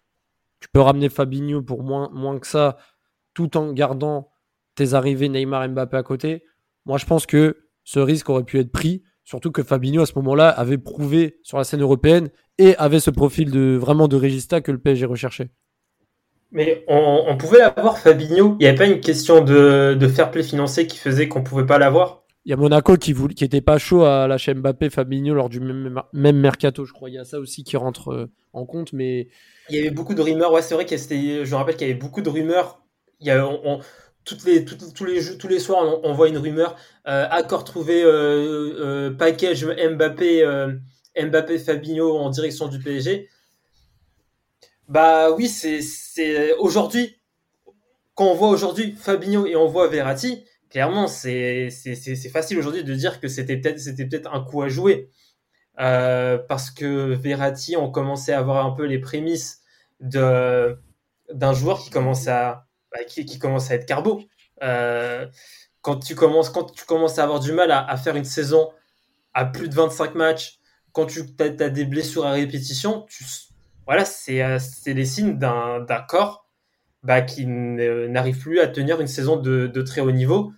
[0.60, 2.78] tu peux ramener Fabinho pour moins, moins que ça,
[3.34, 4.32] tout en gardant
[4.76, 6.44] tes arrivées Neymar Mbappé à côté.
[6.86, 9.04] Moi je pense que ce risque aurait pu être pris.
[9.24, 13.12] Surtout que Fabinho, à ce moment-là, avait prouvé sur la scène européenne et avait ce
[13.12, 15.50] profil de vraiment de régista que le PSG recherchait.
[16.52, 18.58] Mais on, pouvait l'avoir, Fabinho.
[18.60, 21.66] Il n'y avait pas une question de, de fair play financier qui faisait qu'on pouvait
[21.66, 22.24] pas l'avoir?
[22.44, 25.48] Il y a Monaco qui voulait, qui était pas chaud à lâcher Mbappé, Fabinho lors
[25.48, 27.10] du même, même mercato, je crois.
[27.10, 29.30] Il y a ça aussi qui rentre euh, en compte, mais
[29.70, 30.52] il y avait beaucoup de rumeurs.
[30.52, 32.82] Ouais, c'est vrai qu'il je rappelle qu'il y avait beaucoup de rumeurs.
[33.20, 33.48] Il y a,
[34.24, 36.76] toutes les, tous, les, tous les soirs, on, voit une rumeur.
[37.08, 38.10] Euh, accord trouvé, euh,
[38.80, 40.46] euh, package Mbappé,
[41.18, 43.30] Mbappé Fabinho en direction du PSG.
[44.88, 47.18] Bah oui, c'est aujourd'hui.
[48.14, 51.70] Quand on voit aujourd'hui Fabinho et on voit Verratti, clairement, c'est
[52.32, 55.10] facile aujourd'hui de dire que c'était peut-être peut un coup à jouer.
[55.76, 59.62] parce que Verratti, on commençait à avoir un peu les prémices
[60.00, 64.22] d'un joueur qui commence à bah, qui, commence à être carbo.
[64.64, 65.28] Euh,
[65.82, 68.70] quand tu commences quand tu commences à avoir du mal à, faire une saison
[69.34, 70.60] à plus de 25 matchs,
[70.92, 73.06] quand tu as, des blessures à répétition,
[73.88, 76.48] voilà, c'est euh, c'est les signes d'un corps
[77.04, 80.54] bah, qui n'arrive plus à tenir une saison de, très haut niveau.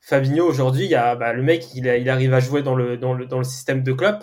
[0.00, 3.44] Fabinho aujourd'hui, bah, le mec, il, arrive à jouer dans le, dans le, dans le
[3.44, 4.22] système de club.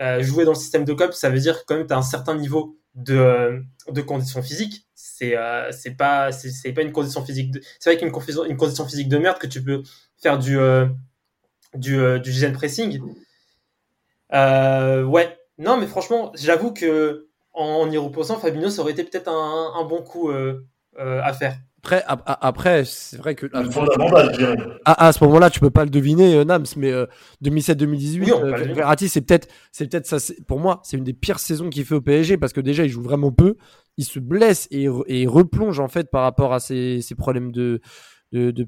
[0.00, 2.02] Euh, jouer dans le système de club, ça veut dire quand même tu as un
[2.02, 4.88] certain niveau de, de conditions physiques.
[5.16, 7.54] C'est euh, c'est pas c'est pas une condition physique.
[7.78, 8.08] C'est vrai qu'une
[8.48, 9.84] une condition physique de merde que tu peux
[10.20, 10.86] faire du euh,
[11.74, 13.00] du euh, du gen pressing.
[14.32, 15.38] Euh, ouais.
[15.58, 19.84] Non, mais franchement, j'avoue que en, y reposant, Fabinho, ça aurait été peut-être un, un,
[19.84, 20.32] bon coup
[20.98, 21.56] à faire.
[21.84, 23.46] Après, après c'est vrai que.
[24.84, 26.92] À, à, ce moment-là, tu peux pas le deviner, Nams, mais
[27.44, 30.16] 2007-2018, euh, euh, Verratti, c'est peut-être, c'est peut-être ça.
[30.46, 32.88] Pour moi, c'est une des pires saisons qu'il fait au PSG parce que déjà, il
[32.88, 33.56] joue vraiment peu.
[33.96, 34.88] Il se blesse et,
[35.26, 37.80] replonge en fait par rapport à ses, problèmes de,
[38.32, 38.66] de.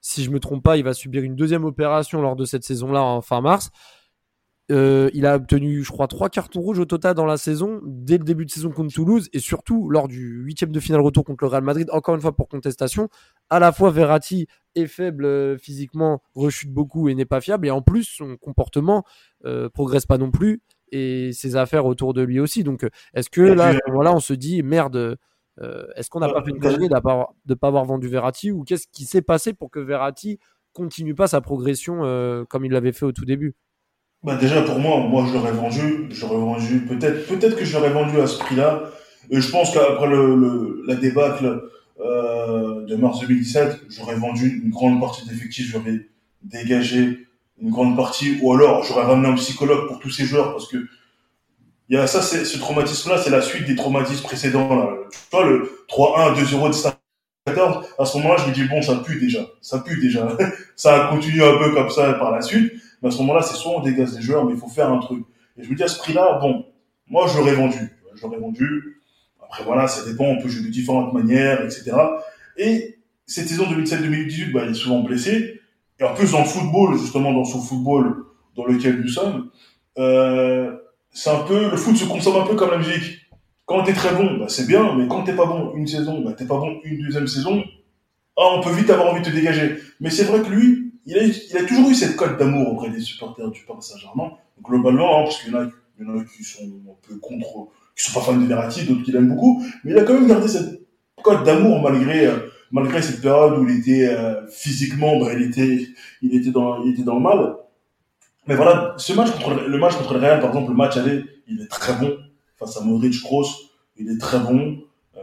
[0.00, 3.02] Si je me trompe pas, il va subir une deuxième opération lors de cette saison-là
[3.02, 3.70] en fin mars.
[4.70, 8.16] Euh, il a obtenu, je crois, trois cartons rouges au total dans la saison, dès
[8.16, 11.44] le début de saison contre Toulouse, et surtout lors du huitième de finale retour contre
[11.44, 13.08] le Real Madrid, encore une fois pour contestation.
[13.50, 17.70] À la fois, Verratti est faible euh, physiquement, rechute beaucoup et n'est pas fiable, et
[17.70, 19.04] en plus, son comportement
[19.44, 20.62] euh, progresse pas non plus,
[20.92, 22.62] et ses affaires autour de lui aussi.
[22.62, 25.18] Donc, est-ce que là, voilà, on se dit, merde,
[25.96, 28.86] est-ce qu'on n'a pas fait une connerie de ne pas avoir vendu Verratti, ou qu'est-ce
[28.92, 30.38] qui s'est passé pour que Verratti
[30.72, 33.54] continue pas sa progression comme il l'avait fait au tout début?
[34.24, 37.90] Bah déjà pour moi, moi je l'aurais vendu, j'aurais vendu peut-être, peut-être que je l'aurais
[37.90, 38.84] vendu à ce prix-là.
[39.30, 41.68] Et je pense qu'après le, le, la débâcle
[42.00, 46.06] euh, de mars 2017, j'aurais vendu une grande partie d'effectifs, j'aurais
[46.42, 47.26] dégagé
[47.60, 50.86] une grande partie, ou alors j'aurais ramené un psychologue pour tous ces joueurs parce que
[51.88, 54.74] il y a ça, ce traumatisme-là, c'est la suite des traumatismes précédents.
[54.74, 54.88] Là.
[55.10, 56.92] Tu vois le 3-1, 2-0 de
[57.44, 60.36] 14, à ce moment-là, je me dis bon, ça pue déjà, ça pue déjà.
[60.76, 62.72] ça a continué un peu comme ça par la suite.
[63.02, 65.00] Mais à ce moment-là, c'est soit on dégage des joueurs, mais il faut faire un
[65.00, 65.24] truc.
[65.58, 66.64] Et je me dis à ce prix-là, bon,
[67.08, 67.90] moi je l'aurais vendu.
[68.14, 69.02] Je l'aurais vendu.
[69.42, 71.92] Après voilà, ça dépend, on peut jouer de différentes manières, etc.
[72.56, 75.60] Et cette saison 2017-2018, bah, il est souvent blessé.
[76.02, 78.24] Et en plus dans le football, justement dans son football
[78.56, 79.50] dans lequel nous sommes,
[79.98, 80.76] euh,
[81.12, 83.20] c'est un peu le foot se consomme un peu comme la musique.
[83.66, 86.32] Quand t'es très bon, bah, c'est bien, mais quand t'es pas bon une saison, bah,
[86.32, 87.62] t'es pas bon une deuxième saison,
[88.36, 89.76] ah, on peut vite avoir envie de te dégager.
[90.00, 93.48] Mais c'est vrai que lui, il a, toujours eu cette cote d'amour auprès des supporters
[93.50, 94.32] du Paris Saint-Germain.
[94.60, 98.24] Globalement, hein, parce qu'il y en a qui sont un peu contre, qui sont pas
[98.24, 100.80] fans de Verratti, d'autres qui l'aiment beaucoup, mais il a quand même gardé cette
[101.22, 105.86] cote d'amour malgré, euh, malgré cette période où il était euh, physiquement, bah, il était,
[106.22, 107.56] il était dans, il était dans le mal.
[108.48, 111.22] Mais voilà, ce match contre le, match contre le Real, par exemple, le match aller,
[111.46, 112.16] il est très bon
[112.58, 113.46] face à Modric, Kroos,
[113.96, 114.78] il est très bon.
[115.16, 115.20] Euh,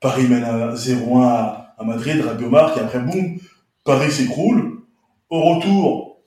[0.00, 3.38] Paris mène à 0-1 à, Madrid, Rabiot marque, et après boum,
[3.84, 4.80] Paris s'écroule.
[5.28, 6.22] Au retour,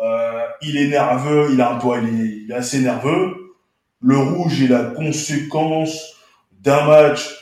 [0.00, 3.34] euh, il est nerveux, il a un toit, il est, assez nerveux.
[4.00, 6.14] Le rouge est la conséquence
[6.52, 7.34] d'un match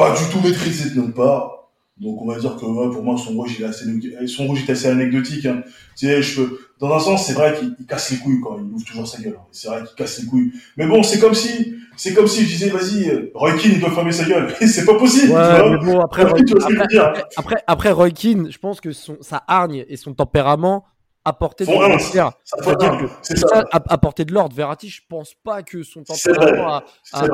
[0.00, 1.56] pas du tout maîtrisé de notre part.
[2.00, 3.84] Donc on va dire que pour moi son rouge il est assez
[4.26, 5.44] son rouge est assez anecdotique.
[5.44, 5.62] Hein.
[5.98, 6.58] Tu sais, je peux...
[6.80, 9.36] dans un sens c'est vrai qu'il casse les couilles quand il ouvre toujours sa gueule.
[9.38, 9.44] Hein.
[9.52, 10.52] C'est vrai qu'il casse les couilles.
[10.78, 13.90] Mais bon c'est comme si c'est comme si je disais vas-y Roy Keane il doit
[13.90, 14.54] fermer sa gueule.
[14.66, 15.32] c'est pas possible.
[15.32, 16.40] Ouais, mais bon, après, Roy...
[16.40, 20.86] après, après, après, Roy Keane, je pense que son, sa hargne et son tempérament
[21.24, 23.10] apportaient de l'ordre.
[23.22, 24.54] C'est apporter de l'ordre.
[24.54, 27.32] Verratti, je pense pas que son tempérament à,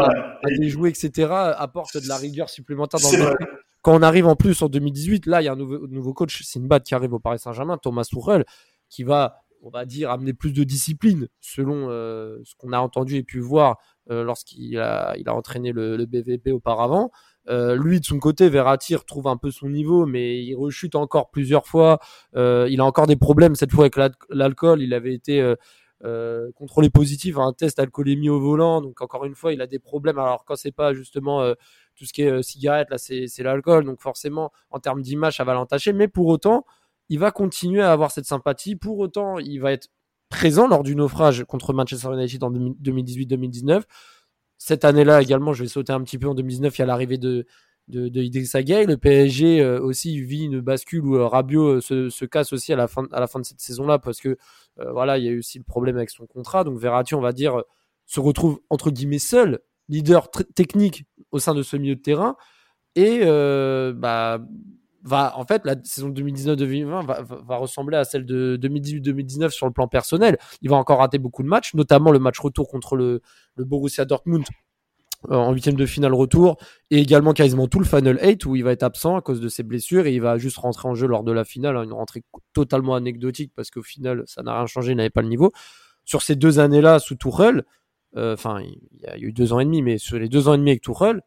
[0.58, 3.36] déjouer, etc., apporte de la rigueur supplémentaire dans le
[3.86, 6.42] quand on arrive en plus en 2018, là, il y a un nouveau, nouveau coach,
[6.42, 8.44] Sinbad, qui arrive au Paris Saint-Germain, Thomas Tuchel,
[8.88, 13.14] qui va, on va dire, amener plus de discipline, selon euh, ce qu'on a entendu
[13.14, 13.76] et pu voir
[14.10, 17.12] euh, lorsqu'il a, il a entraîné le, BVP auparavant.
[17.48, 21.30] Euh, lui, de son côté, Verratti retrouve un peu son niveau, mais il rechute encore
[21.30, 21.98] plusieurs fois.
[22.36, 23.96] Euh, il a encore des problèmes cette fois avec
[24.30, 24.82] l'alcool.
[24.82, 25.54] Il avait été
[26.04, 28.80] euh, contrôlé positif à un test alcoolémie au volant.
[28.80, 30.18] Donc encore une fois, il a des problèmes.
[30.18, 31.52] Alors quand c'est pas justement
[31.94, 33.84] tout ce qui est cigarette, là c'est l'alcool.
[33.84, 35.92] Donc forcément, en termes d'image, ça va l'entacher.
[35.92, 36.64] Mais pour autant,
[37.08, 38.76] il va continuer à avoir cette sympathie.
[38.76, 39.88] Pour autant, il va être
[40.28, 43.82] présent lors du naufrage contre Manchester United en 2018-2019
[44.58, 47.18] cette année-là également, je vais sauter un petit peu en 2019, il y a l'arrivée
[47.18, 47.46] de,
[47.88, 52.52] de, Le PSG euh, aussi vit une bascule où euh, Rabiot euh, se, se, casse
[52.52, 54.36] aussi à la fin, de cette saison-là parce que
[54.92, 56.62] voilà, il y a eu aussi le problème avec son contrat.
[56.62, 57.62] Donc Verratti, on va dire,
[58.04, 62.36] se retrouve entre guillemets seul, leader technique au sein de ce milieu de terrain.
[62.94, 63.20] Et
[63.94, 64.40] bah,
[65.06, 67.06] va, en fait, la saison 2019-2020
[67.46, 70.36] va, ressembler à celle de 2018-2019 sur le plan personnel.
[70.62, 73.22] Il va encore rater beaucoup de matchs, notamment le match retour contre le,
[73.56, 74.44] Borussia Dortmund
[75.30, 76.58] euh, en huitième de finale retour
[76.90, 79.48] et également quasiment tout le Final 8 où il va être absent à cause de
[79.48, 81.92] ses blessures et il va juste rentrer en jeu lors de la finale, hein, une
[81.92, 85.52] rentrée totalement anecdotique parce qu'au final ça n'a rien changé, il n'avait pas le niveau.
[86.04, 87.64] Sur ces deux années-là sous Tuchel,
[88.16, 90.54] euh, enfin il y a eu deux ans et demi, mais sur les deux ans
[90.54, 91.22] et demi avec Tuchel,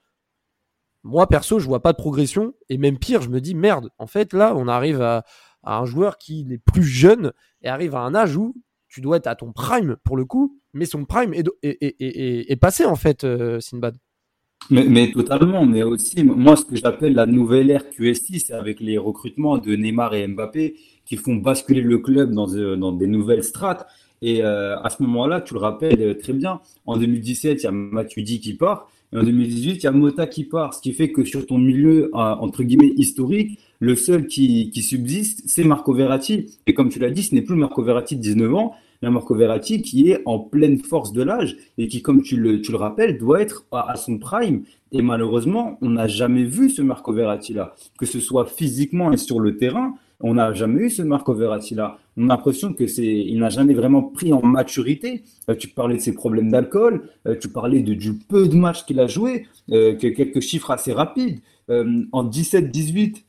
[1.03, 2.53] moi perso, je vois pas de progression.
[2.69, 3.89] Et même pire, je me dis merde.
[3.97, 5.25] En fait, là, on arrive à,
[5.63, 8.55] un joueur qui est plus jeune et arrive à un âge où
[8.87, 12.85] tu dois être à ton prime pour le coup, mais son prime est, est, passé
[12.85, 13.97] en fait, euh, Sinbad.
[14.71, 18.79] Mais, mais, totalement, mais aussi, moi, ce que j'appelle la nouvelle ère QSI, c'est avec
[18.79, 20.75] les recrutements de Neymar et Mbappé
[21.05, 23.87] qui font basculer le club dans, euh, dans des nouvelles strates.
[24.21, 27.71] Et euh, à ce moment-là, tu le rappelles très bien, en 2017, il y a
[27.71, 28.89] Matuidi qui part.
[29.11, 31.57] Et en 2018, il y a Mota qui part, ce qui fait que sur ton
[31.57, 36.45] milieu, entre guillemets, historique, le seul qui, subsiste, c'est Marco Verratti.
[36.67, 39.33] Et comme tu l'as dit, ce n'est plus Marco Verratti de 19 ans, mais Marco
[39.33, 42.77] Verratti qui est en pleine force de l'âge et qui, comme tu le, tu le
[42.77, 44.63] rappelles, doit être à, à son prime.
[44.91, 49.39] Et malheureusement, on n'a jamais vu ce Marco Verratti-là, que ce soit physiquement et sur
[49.39, 49.95] le terrain.
[50.21, 51.97] On n'a jamais eu ce Marco Verratti là.
[52.17, 55.23] On a l'impression que c'est, il n'a jamais vraiment pris en maturité.
[55.49, 58.85] Euh, tu parlais de ses problèmes d'alcool, euh, tu parlais de, du peu de matchs
[58.85, 61.39] qu'il a joué, euh, que quelques chiffres assez rapides.
[61.69, 63.23] en 17-18,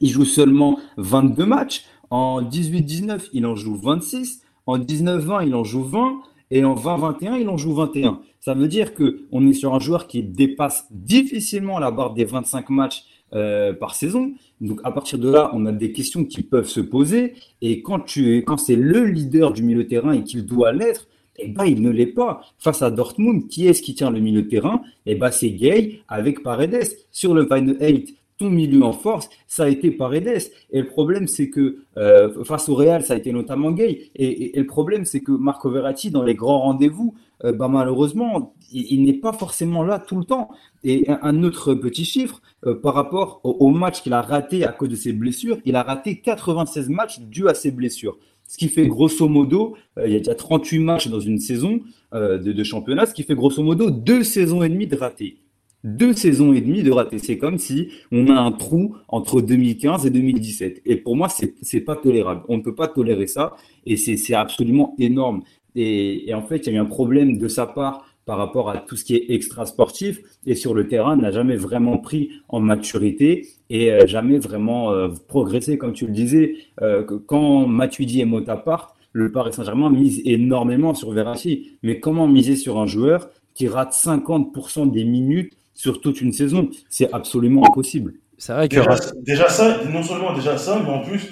[0.00, 1.84] il joue seulement 22 matchs.
[2.10, 4.42] En 18-19, il en joue 26.
[4.66, 6.20] En 19-20, il en joue 20.
[6.50, 8.20] Et en 20-21, il en joue 21.
[8.40, 12.24] Ça veut dire que on est sur un joueur qui dépasse difficilement la barre des
[12.24, 13.04] 25 matchs
[13.34, 14.32] euh, par saison.
[14.60, 17.34] Donc à partir de là, on a des questions qui peuvent se poser.
[17.62, 21.06] Et quand tu quand c'est le leader du milieu de terrain et qu'il doit l'être,
[21.38, 22.40] eh ben, il ne l'est pas.
[22.58, 24.82] Face à Dortmund, qui est-ce qui tient le milieu de terrain?
[25.06, 26.88] Eh ben, c'est Gay avec Paredes.
[27.12, 30.50] Sur le Final 8, tout milieu en force, ça a été Paredes.
[30.70, 34.10] Et le problème, c'est que euh, face au Real, ça a été notamment Gay.
[34.14, 37.14] Et, le problème, c'est que Marco Verratti, dans les grands rendez-vous,
[37.44, 40.48] euh, bah, malheureusement, il, n'est pas forcément là tout le temps.
[40.84, 44.88] Et un, autre petit chiffre, euh, par rapport au, match qu'il a raté à cause
[44.88, 48.18] de ses blessures, il a raté 96 matchs dus à ses blessures.
[48.46, 51.80] Ce qui fait grosso modo, il y a déjà 38 matchs dans une saison
[52.14, 55.36] de, de, championnat, ce qui fait grosso modo deux saisons et demie de ratés.
[55.84, 57.18] Deux saisons et demie de ratés.
[57.18, 60.82] C'est comme si on a un trou entre 2015 et 2017.
[60.84, 62.42] Et pour moi, c'est pas tolérable.
[62.48, 63.54] On ne peut pas tolérer ça.
[63.86, 65.42] Et c'est absolument énorme.
[65.76, 68.78] Et, en fait, il y a eu un problème de sa part par rapport à
[68.78, 72.60] tout ce qui est extra sportif et sur le terrain n'a jamais vraiment pris en
[72.60, 78.26] maturité et euh, jamais vraiment euh, progressé comme tu le disais euh, quand Matuidi et
[78.26, 83.30] Mota partent le Paris Saint-Germain mise énormément sur Verratti mais comment miser sur un joueur
[83.54, 88.76] qui rate 50% des minutes sur toute une saison c'est absolument impossible c'est vrai que
[88.76, 91.22] déjà, déjà ça non seulement déjà ça mais en plus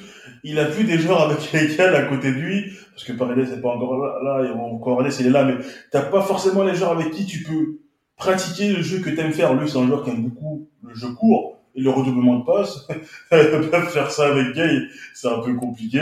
[0.47, 3.61] il a plus des joueurs avec lesquels à côté de lui, parce que Paredes n'est
[3.61, 5.57] pas encore là, là encore Paredes il est là, mais
[5.91, 7.81] t'as pas forcément les joueurs avec qui tu peux
[8.17, 9.55] pratiquer le jeu que tu aimes faire.
[9.55, 12.87] Lui, c'est un joueur qui aime beaucoup le jeu court et le redoublement de passe.
[13.91, 14.83] faire ça avec Gay,
[15.15, 16.01] c'est un peu compliqué.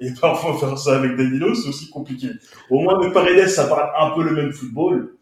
[0.00, 2.28] Et parfois faire ça avec Danilo, c'est aussi compliqué.
[2.70, 5.14] Au moins avec Paredes, ça parle un peu le même football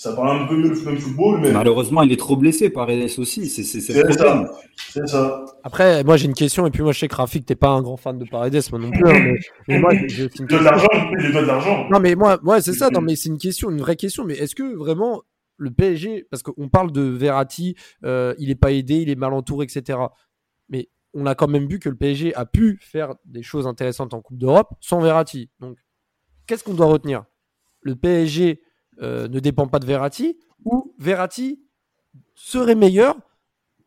[0.00, 1.52] ça parle un peu mieux le football, mais.
[1.52, 2.88] Malheureusement, il est trop blessé par
[3.18, 3.46] aussi.
[3.50, 5.44] C'est ça.
[5.62, 7.82] Après, moi, j'ai une question, et puis moi, je sais que Rafik, t'es pas un
[7.82, 9.06] grand fan de Paredes, moi non plus.
[9.06, 9.34] Hein,
[9.68, 11.86] mais, moi, j'ai une de l'argent, de l'argent.
[11.90, 12.88] Non, mais moi, moi c'est ça.
[12.88, 14.24] Non, mais c'est une question, une vraie question.
[14.24, 15.20] Mais est-ce que vraiment
[15.58, 17.76] le PSG, parce qu'on parle de Verratti,
[18.06, 19.98] euh, il est pas aidé, il est mal entouré, etc.
[20.70, 24.14] Mais on a quand même vu que le PSG a pu faire des choses intéressantes
[24.14, 25.50] en Coupe d'Europe sans Verratti.
[25.60, 25.76] Donc,
[26.46, 27.24] qu'est-ce qu'on doit retenir?
[27.82, 28.62] Le PSG
[29.02, 31.62] euh, ne dépend pas de Verratti, ou Verratti
[32.34, 33.16] serait meilleur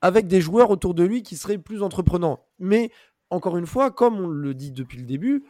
[0.01, 2.45] avec des joueurs autour de lui qui seraient plus entreprenants.
[2.59, 2.91] Mais
[3.29, 5.43] encore une fois, comme on le dit depuis le début,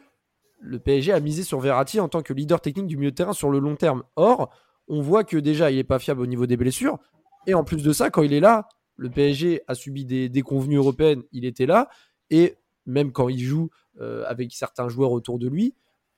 [0.60, 3.32] le PSG a misé sur Verratti en tant que leader technique du milieu de terrain
[3.32, 4.02] sur le long terme.
[4.16, 4.50] Or,
[4.88, 6.98] on voit que déjà, il n'est pas fiable au niveau des blessures.
[7.46, 10.76] Et en plus de ça, quand il est là, le PSG a subi des déconvenues
[10.76, 11.88] européennes, il était là.
[12.30, 12.56] Et
[12.86, 15.74] même quand il joue euh, avec certains joueurs autour de lui,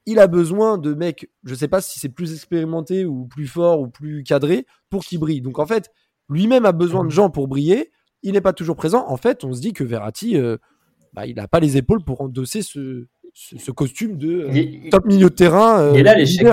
[0.06, 3.80] il a besoin de mecs, je sais pas si c'est plus expérimenté ou plus fort
[3.80, 5.40] ou plus cadré pour qu'il brille.
[5.40, 5.90] Donc en fait,
[6.28, 7.90] lui-même a besoin de gens pour briller.
[8.22, 9.04] Il n'est pas toujours présent.
[9.08, 10.56] En fait, on se dit que Verratti, euh,
[11.12, 15.28] bah, il n'a pas les épaules pour endosser ce, ce, costume de euh, top milieu
[15.28, 15.92] de terrain.
[15.92, 16.46] il est là l'échec.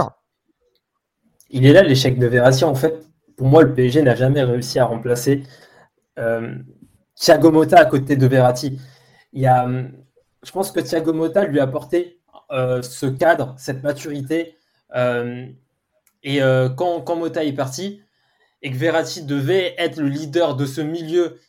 [1.51, 2.63] Il est là l'échec de Verratti.
[2.63, 5.43] En fait, pour moi, le PSG n'a jamais réussi à remplacer
[7.15, 8.79] Thiago Motta à côté de Verratti.
[9.31, 9.67] Il y a,
[10.43, 12.22] je pense que Thiago Motta lui a apporté euh,
[12.53, 14.55] ce cadre, cette maturité.
[14.95, 15.47] Euh,
[16.23, 18.01] et euh, quand, quand Mota est parti,
[18.61, 21.39] et que Verratti devait être le leader de ce milieu,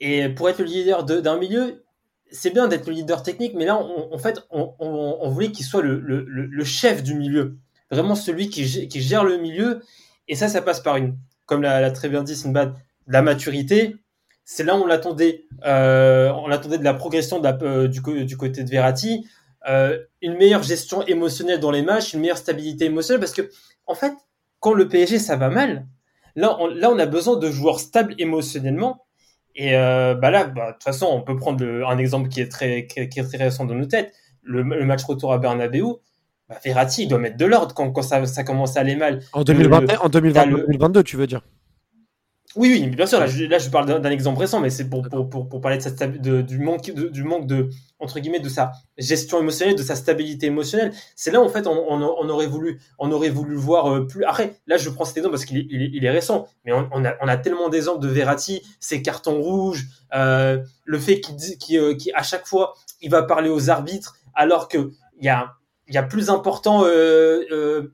[0.00, 1.84] et pour être le leader d'un milieu,
[2.30, 6.64] c'est bien d'être le leader technique, mais là, en fait, on, voulait qu'il soit le,
[6.64, 7.56] chef du milieu.
[7.90, 8.66] Vraiment celui qui,
[9.00, 9.82] gère le milieu.
[10.26, 12.74] Et ça, ça passe par une, comme l'a très bien dit Sinbad,
[13.06, 13.96] la maturité.
[14.44, 15.46] C'est là où on l'attendait.
[15.62, 19.26] on l'attendait de la progression du, du, côté de Verratti.
[19.68, 23.50] Euh, une meilleure gestion émotionnelle dans les matchs, une meilleure stabilité émotionnelle, parce que
[23.86, 24.12] en fait,
[24.60, 25.86] quand le PSG ça va mal,
[26.36, 29.06] là on, là on a besoin de joueurs stables émotionnellement.
[29.56, 32.50] Et euh, bah là, bah, de toute façon, on peut prendre un exemple qui est
[32.50, 34.12] très qui est, très récent dans nos têtes,
[34.42, 35.84] le, match retour à Bernabeu.
[36.48, 39.20] Bah, Verratti, il doit mettre de l'ordre quand, quand ça, ça, commence à aller mal.
[39.32, 41.40] En 2021, en 2022, tu veux dire
[42.56, 43.18] oui, oui, bien sûr.
[43.18, 45.78] Là, je, là, je parle d'un exemple récent, mais c'est pour, pour, pour, pour, parler
[45.78, 49.76] de, sa, de du manque de, du manque de entre guillemets de sa gestion émotionnelle,
[49.76, 50.92] de sa stabilité émotionnelle.
[51.16, 54.24] C'est là en fait on, on, on, aurait voulu on aurait voulu voir euh, plus.
[54.24, 56.72] Après, là, je prends cet exemple parce qu'il est, il est, il est, récent, mais
[56.72, 61.76] on, on, a, tellement d'exemples de Verratti, ses cartons rouges, euh, le fait qu'il qu
[61.76, 65.54] euh, à chaque fois il va parler aux arbitres, alors que il y a
[65.88, 67.92] y a plus important euh,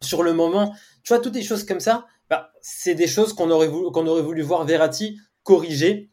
[0.00, 0.74] sur le moment.
[1.02, 4.64] Tu vois toutes des choses comme ça bah, c'est des choses qu'on aurait voulu, voir
[4.64, 6.10] Verratti corriger.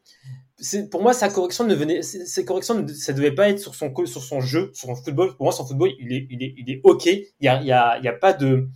[0.90, 3.92] Pour moi, sa correction ne venait, ses corrections, ça devait pas être sur son,
[4.40, 5.36] jeu, sur son football.
[5.36, 7.06] Pour moi, son football, il est, il est, il est ok.
[7.08, 8.70] Il y a, il y a, il y a pas de,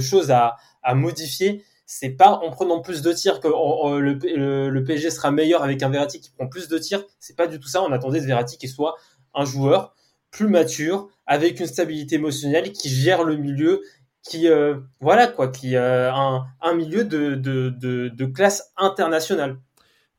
[0.00, 1.62] choses à, à modifier.
[1.88, 5.88] C'est pas en prenant plus de tirs que le, le, PSG sera meilleur avec un
[5.88, 7.04] Verratti qui prend plus de tirs.
[7.20, 7.82] C'est pas du tout ça.
[7.82, 8.96] On attendait de Verratti qui soit
[9.32, 9.94] un joueur
[10.32, 13.82] plus mature, avec une stabilité émotionnelle, qui gère le milieu
[14.28, 19.58] qui euh, voilà quoi, qui euh, un, milieu de, classe internationale.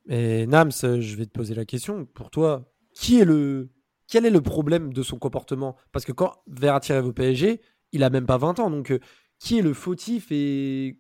[0.09, 2.05] Et Nams, je vais te poser la question.
[2.05, 5.75] Pour toi, quel est le problème de son comportement?
[5.91, 8.69] Parce que quand Verratti arrive au PSG, il a même pas 20 ans.
[8.69, 8.99] Donc, euh,
[9.39, 10.99] qui est le fautif et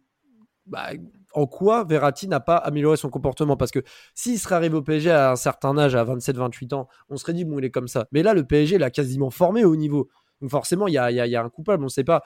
[0.65, 0.89] bah,
[1.33, 3.55] en quoi Verratti n'a pas amélioré son comportement?
[3.55, 3.79] Parce que
[4.13, 7.45] s'il serait arrivé au PSG à un certain âge, à 27-28 ans, on serait dit,
[7.45, 8.07] bon, il est comme ça.
[8.11, 10.09] Mais là, le PSG l'a quasiment formé au niveau.
[10.41, 11.83] Donc forcément, il y a, un coupable.
[11.83, 12.23] On ne sait pas.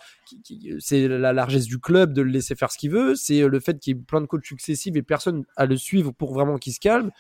[0.79, 3.15] C'est la largesse du club de le laisser faire ce qu'il veut.
[3.15, 6.11] C'est le fait qu'il y ait plein de coachs successifs et personne à le suivre
[6.11, 7.11] pour vraiment qu'il se calme.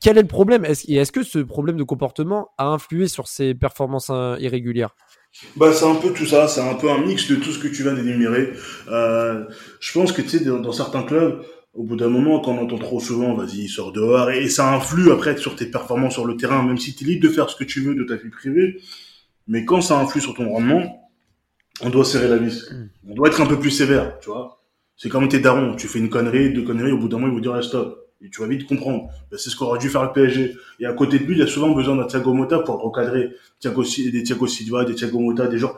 [0.00, 0.64] Quel est le problème?
[0.64, 4.94] Et est-ce que ce problème de comportement a influé sur ses performances hein, irrégulières?
[5.56, 7.68] Bah, c'est un peu tout ça, c'est un peu un mix de tout ce que
[7.68, 8.52] tu viens d'énumérer.
[8.88, 9.44] Euh,
[9.78, 11.42] je pense que tu sais, dans, certains clubs,
[11.72, 15.12] au bout d'un moment, quand on entend trop souvent, vas-y, sors dehors, et, ça influe
[15.12, 17.56] après sur tes performances sur le terrain, même si tu es libre de faire ce
[17.56, 18.80] que tu veux de ta vie privée,
[19.50, 21.10] mais quand ça influe sur ton rendement,
[21.82, 22.70] on doit serrer la vis.
[22.70, 23.10] Mm.
[23.10, 24.62] On doit être un peu plus sévère, tu vois.
[24.96, 25.74] C'est comme tes darons.
[25.74, 28.12] Tu fais une connerie, deux conneries, au bout d'un moment, ils vont dire, ah, stop.
[28.22, 29.08] Et tu vas vite comprendre.
[29.30, 30.54] Ben, c'est ce qu'aurait dû faire le PSG.
[30.78, 33.30] Et à côté de lui, il y a souvent besoin d'un Thiago Motta pour recadrer
[33.58, 35.74] Thiago, des Thiago Silva, des Thiago Motta, des gens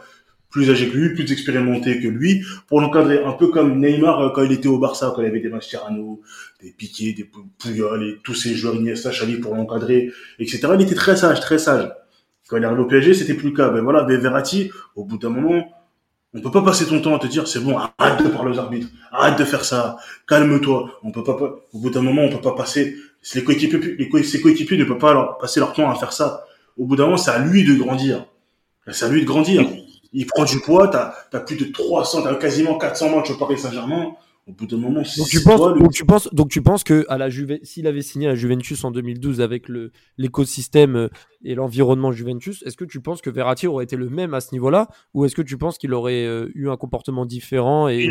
[0.50, 3.24] plus âgés que lui, plus expérimentés que lui, pour l'encadrer.
[3.24, 6.20] Un peu comme Neymar euh, quand il était au Barça, quand il avait des Mascherano,
[6.60, 10.68] des Piqué, des Puyol et tous ces joueurs Iniesta, Xavi pour l'encadrer, etc.
[10.74, 11.88] Il était très sage, très sage.
[12.52, 13.70] Quand il est au PSG, c'était plus le cas.
[13.70, 15.72] Ben voilà, Verratti, au bout d'un moment,
[16.34, 18.58] on peut pas passer ton temps à te dire c'est bon, arrête de parler aux
[18.58, 19.96] arbitres, arrête de faire ça,
[20.28, 21.00] calme-toi.
[21.02, 22.94] On peut pas, au bout d'un moment, on peut pas passer.
[23.34, 26.44] Les coéquipiers, les ses coéquipiers ne peuvent pas leur, passer leur temps à faire ça.
[26.76, 28.26] Au bout d'un moment, c'est à lui de grandir.
[28.90, 29.66] C'est à lui de grandir.
[30.12, 33.56] Il prend du poids, t'as as plus de 300, t'as quasiment 400 matchs au Paris
[33.56, 34.12] Saint-Germain
[34.48, 37.16] au bout d'un moment, donc tu penses, donc tu penses, donc tu penses que à
[37.16, 41.08] la Juve, s'il avait signé à Juventus en 2012 avec le l'écosystème euh,
[41.44, 44.52] et l'environnement Juventus, est-ce que tu penses que Verratti aurait été le même à ce
[44.52, 48.10] niveau-là, ou est-ce que tu penses qu'il aurait euh, eu un comportement différent et,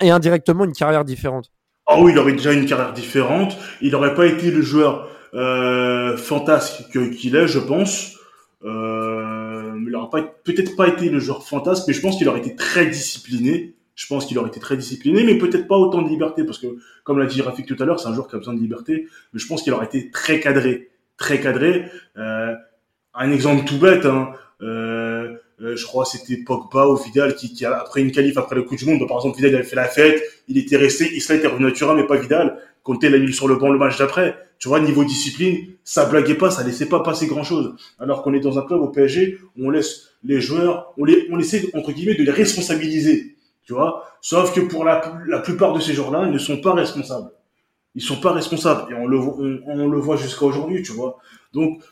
[0.00, 1.52] et, indirectement une carrière différente?
[1.86, 3.58] Ah oui, il aurait déjà une carrière différente.
[3.82, 8.16] Il n'aurait pas été le joueur euh, fantasque qu'il est, je pense.
[8.64, 12.56] Euh, il n'aurait peut-être pas été le joueur fantasque, mais je pense qu'il aurait été
[12.56, 16.44] très discipliné je pense qu'il aurait été très discipliné, mais peut-être pas autant de liberté,
[16.44, 16.66] parce que,
[17.04, 19.06] comme l'a dit Rafik tout à l'heure, c'est un joueur qui a besoin de liberté,
[19.32, 21.86] mais je pense qu'il aurait été très cadré, très cadré.
[22.16, 22.54] Euh,
[23.14, 24.32] un exemple tout bête, hein,
[24.62, 28.56] euh, euh, je crois c'était Pogba ou Vidal qui, qui a, après une qualif après
[28.56, 31.14] le coup du monde, bah, par exemple Vidal avait fait la fête, il était resté,
[31.14, 32.58] Isla était revenu naturel mais pas Vidal.
[32.84, 34.36] Conte l'a mis sur le banc le match d'après.
[34.58, 37.74] Tu vois, niveau discipline, ça blaguait pas, ça laissait pas passer grand chose.
[37.98, 41.38] Alors qu'on est dans un club au PSG, on laisse les joueurs, on les, on
[41.38, 43.33] essaie entre guillemets de les responsabiliser.
[43.64, 46.74] Tu vois, sauf que pour la, la plupart de ces joueurs-là, ils ne sont pas
[46.74, 47.30] responsables.
[47.94, 49.18] Ils sont pas responsables et on le,
[49.66, 51.18] on le voit jusqu'à aujourd'hui, tu vois.
[51.52, 51.82] Donc,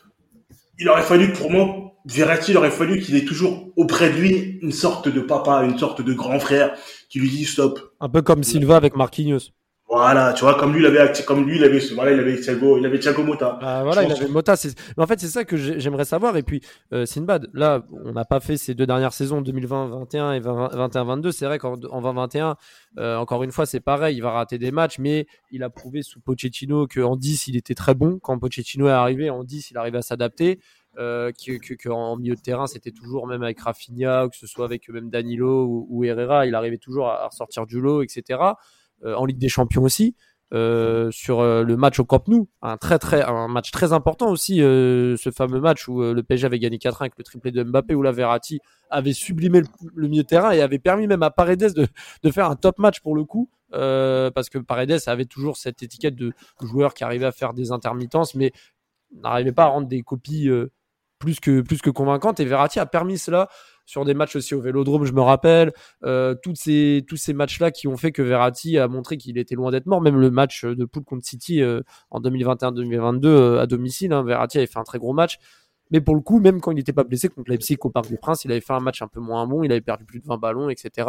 [0.77, 4.59] il aurait fallu pour moi Verratti, il aurait fallu qu'il ait toujours auprès de lui
[4.61, 6.75] une sorte de papa, une sorte de grand frère
[7.09, 7.93] qui lui dit stop.
[8.01, 9.51] Un peu comme Silva avec Marquinhos.
[9.95, 12.79] Voilà, tu vois, comme lui, il avait, comme lui, il avait, voilà, il avait Thiago,
[12.79, 13.59] il avait Thiago Motta.
[13.61, 14.55] Ah, voilà, il avait Motta.
[14.97, 16.35] Mais en fait, c'est ça que j'aimerais savoir.
[16.35, 16.61] Et puis,
[16.93, 21.31] euh, Sinbad, là, on n'a pas fait ces deux dernières saisons, 2020-21 et 21-22.
[21.31, 22.57] C'est vrai qu'en 2021,
[22.97, 24.17] euh, encore une fois, c'est pareil.
[24.17, 27.75] Il va rater des matchs, mais il a prouvé sous Pochettino qu'en 10, il était
[27.75, 28.17] très bon.
[28.19, 30.59] Quand Pochettino est arrivé, en 10, il arrivait à s'adapter.
[30.97, 31.31] Euh,
[31.83, 35.65] qu'en milieu de terrain, c'était toujours, même avec Rafinha, que ce soit avec même Danilo
[35.65, 38.39] ou, ou Herrera, il arrivait toujours à, à ressortir du lot, etc.
[39.05, 40.15] Euh, en Ligue des Champions aussi.
[40.53, 44.29] Euh, sur euh, le match au Camp Nou, un très très un match très important
[44.29, 47.95] aussi, ce fameux match où le PSG avait gagné 4-1 avec le triplé de Mbappé,
[47.95, 48.59] où la Verratti
[48.91, 49.63] avait sublimé
[49.95, 51.87] le, milieu de terrain et avait permis même à Paredes de,
[52.21, 56.15] de faire un top match pour le coup, parce que Paredes avait toujours cette étiquette
[56.15, 58.51] de joueur qui arrivait à faire des intermittences, mais
[59.11, 60.49] n'arrivait pas à rendre des copies
[61.17, 62.39] plus que plus que convaincantes.
[62.39, 63.49] Et Verratti a permis cela
[63.85, 65.73] sur des matchs aussi au Vélodrome, je me rappelle,
[66.03, 69.71] euh, ces, tous ces matchs-là qui ont fait que Verratti a montré qu'il était loin
[69.71, 70.01] d'être mort.
[70.01, 74.57] Même le match de poule contre City euh, en 2021-2022 euh, à domicile, hein, Verratti
[74.57, 75.39] avait fait un très gros match.
[75.91, 78.17] Mais pour le coup, même quand il n'était pas blessé contre Leipzig au Parc des
[78.17, 80.25] Princes, il avait fait un match un peu moins bon, il avait perdu plus de
[80.25, 81.07] 20 ballons, etc.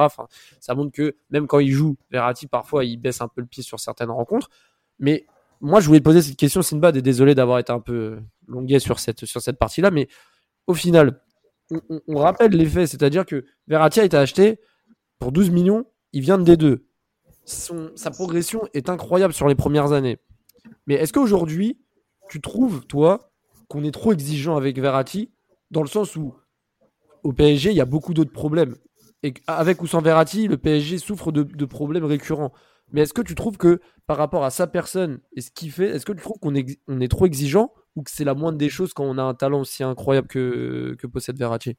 [0.61, 3.63] Ça montre que même quand il joue, Verratti, parfois, il baisse un peu le pied
[3.63, 4.51] sur certaines rencontres.
[4.99, 5.25] Mais
[5.61, 8.99] moi, je voulais poser cette question, Sinbad, et désolé d'avoir été un peu longuet sur
[8.99, 10.09] cette, sur cette partie-là, mais
[10.67, 11.21] au final,
[11.71, 14.61] on, rappelle les faits, c'est-à-dire que Verratti a été acheté
[15.19, 16.81] pour 12 millions, il vient de D2.
[17.97, 20.19] sa progression est incroyable sur les premières années.
[20.87, 21.79] Mais est-ce qu'aujourd'hui,
[22.29, 23.31] tu trouves, toi,
[23.69, 25.31] qu'on est trop exigeant avec Verratti,
[25.71, 26.35] dans le sens où
[27.23, 28.77] au PSG, il y a beaucoup d'autres problèmes.
[29.23, 32.53] Et avec ou sans Verratti, le PSG souffre de, problèmes récurrents.
[32.93, 35.87] Mais est-ce que tu trouves que par rapport à sa personne et ce qu'il fait,
[35.87, 38.93] est-ce que tu trouves qu'on est trop exigeant ou que c'est la moindre des choses
[38.93, 41.77] quand on a un talent aussi incroyable que, que possède Verratti?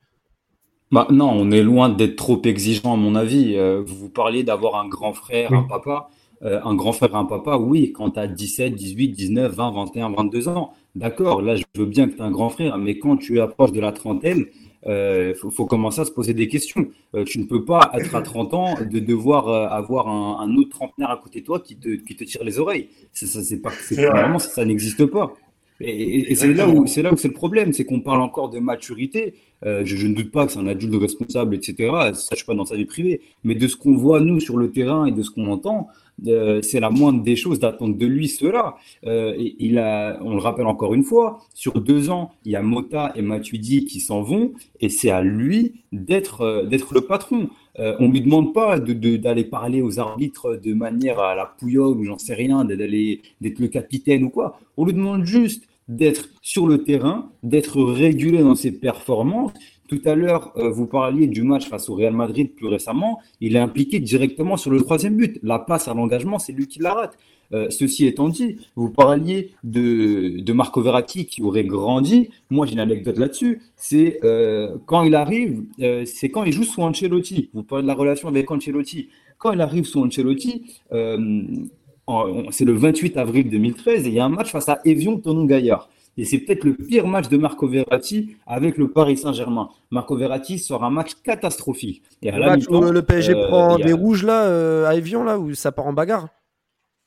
[0.91, 3.55] Bah, non, on est loin d'être trop exigeant à mon avis.
[3.55, 6.09] Euh, vous parliez d'avoir un grand frère, un papa.
[6.43, 10.09] Euh, un grand frère, un papa, oui, quand tu as 17, 18, 19, 20, 21,
[10.11, 13.15] 22 ans, d'accord, là je veux bien que tu aies un grand frère, mais quand
[13.15, 14.45] tu approches de la trentaine,
[14.85, 16.87] il euh, faut, commencer à se poser des questions.
[17.25, 21.17] tu ne peux pas être à 30 ans de devoir avoir un, autre trentenaire à
[21.17, 22.89] côté de toi qui te, qui te tire les oreilles.
[23.13, 25.33] Ça, ça c'est pas, vraiment, ça n'existe pas.
[25.81, 28.59] Et, c'est là où c'est là où c'est le problème, c'est qu'on parle encore de
[28.59, 29.33] maturité.
[29.65, 31.75] Euh, je, ne doute pas que c'est un adulte responsable, etc.
[32.13, 34.57] Ça, je suis pas dans sa vie privée, mais de ce qu'on voit nous sur
[34.57, 35.87] le terrain et de ce qu'on entend,
[36.27, 38.75] euh, c'est la moindre des choses d'attendre de lui cela.
[39.05, 42.61] Euh, il a, on le rappelle encore une fois, sur deux ans, il y a
[42.61, 47.49] Mota et Matuidi qui s'en vont, et c'est à lui d'être euh, d'être le patron.
[47.77, 52.05] On lui demande pas d'aller de, parler aux arbitres de manière à la pouillole ou
[52.05, 54.57] j'en sais rien, d'aller d'être le capitaine ou quoi.
[54.77, 59.51] On lui demande juste d'être sur le terrain, d'être régulé dans ses performances.
[59.87, 63.19] Tout à l'heure, euh, vous parliez du match face au Real Madrid plus récemment.
[63.39, 65.39] Il est impliqué directement sur le troisième but.
[65.43, 67.17] La passe à l'engagement, c'est lui qui la rate.
[67.53, 72.29] Euh, ceci étant dit, vous parliez de, Marco Verratti qui aurait grandi.
[72.49, 73.61] Moi, j'ai une anecdote là-dessus.
[73.75, 75.63] C'est euh, quand il arrive,
[76.05, 77.51] c'est quand il joue sous Ancelotti.
[77.53, 79.09] Vous parlez de la relation avec Ancelotti.
[79.37, 84.29] Quand il arrive sous Ancelotti, c'est le 28 avril 2013 et il y a un
[84.29, 85.89] match face à Evian Tonon Gaillard.
[86.17, 89.69] Et c'est peut-être le pire match de Marco Verratti avec le Paris Saint-Germain.
[89.91, 92.03] Marco Verratti sort un match catastrophique.
[92.21, 95.53] Et à le match où le PSG prend des rouges là à Evian là où
[95.53, 96.27] ça part en bagarre.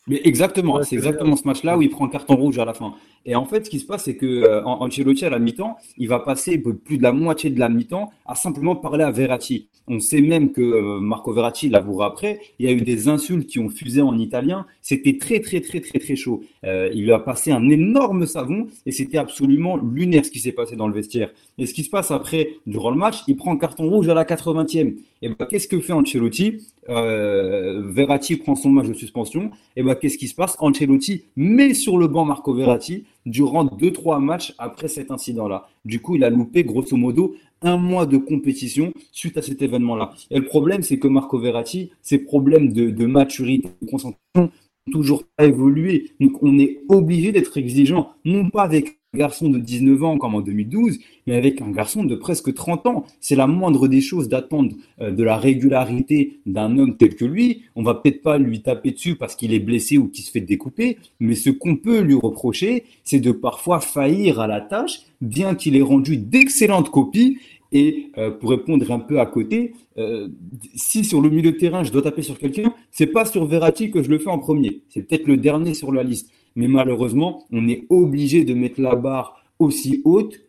[0.09, 2.95] Mais exactement, c'est exactement ce match-là où il prend un carton rouge à la fin.
[3.27, 6.09] Et en fait, ce qui se passe, c'est que euh, Ancelotti à la mi-temps, il
[6.09, 9.69] va passer plus de la moitié de la mi-temps à simplement parler à Verratti.
[9.87, 12.41] On sait même que euh, Marco Verratti l'avouera après.
[12.59, 14.65] Il y a eu des insultes qui ont fusé en italien.
[14.81, 16.43] C'était très très très très très chaud.
[16.65, 20.53] Euh, il lui a passé un énorme savon et c'était absolument lunaire ce qui s'est
[20.53, 21.31] passé dans le vestiaire.
[21.57, 24.15] Et ce qui se passe après, durant le match, il prend un carton rouge à
[24.15, 24.97] la 80e.
[25.23, 26.67] Et ben qu'est-ce que fait Ancelotti?
[26.89, 29.51] Euh, Verratti prend son match de suspension.
[29.77, 30.57] Et ben qu'est-ce qui se passe?
[30.61, 35.69] Ancelotti met sur le banc Marco Verratti durant 2-3 matchs après cet incident-là.
[35.85, 40.13] Du coup, il a loupé grosso modo un mois de compétition suite à cet événement-là.
[40.31, 44.51] Et le problème, c'est que Marco Verratti, ses problèmes de, de maturité, de concentration,
[44.91, 46.11] toujours pas évolué.
[46.21, 50.41] Donc, on est obligé d'être exigeant, non pas avec garçon de 19 ans comme en
[50.41, 53.05] 2012, mais avec un garçon de presque 30 ans.
[53.21, 57.63] C'est la moindre des choses d'attendre euh, de la régularité d'un homme tel que lui.
[57.75, 60.41] On va peut-être pas lui taper dessus parce qu'il est blessé ou qu'il se fait
[60.41, 65.55] découper, mais ce qu'on peut lui reprocher, c'est de parfois faillir à la tâche, bien
[65.55, 67.39] qu'il ait rendu d'excellentes copies
[67.73, 70.29] et euh, pour répondre un peu à côté, euh,
[70.75, 73.91] si sur le milieu de terrain je dois taper sur quelqu'un, c'est pas sur Verratti
[73.91, 74.83] que je le fais en premier.
[74.89, 76.31] C'est peut-être le dernier sur la liste.
[76.57, 80.41] Mais malheureusement, on est obligé de mettre la barre aussi haute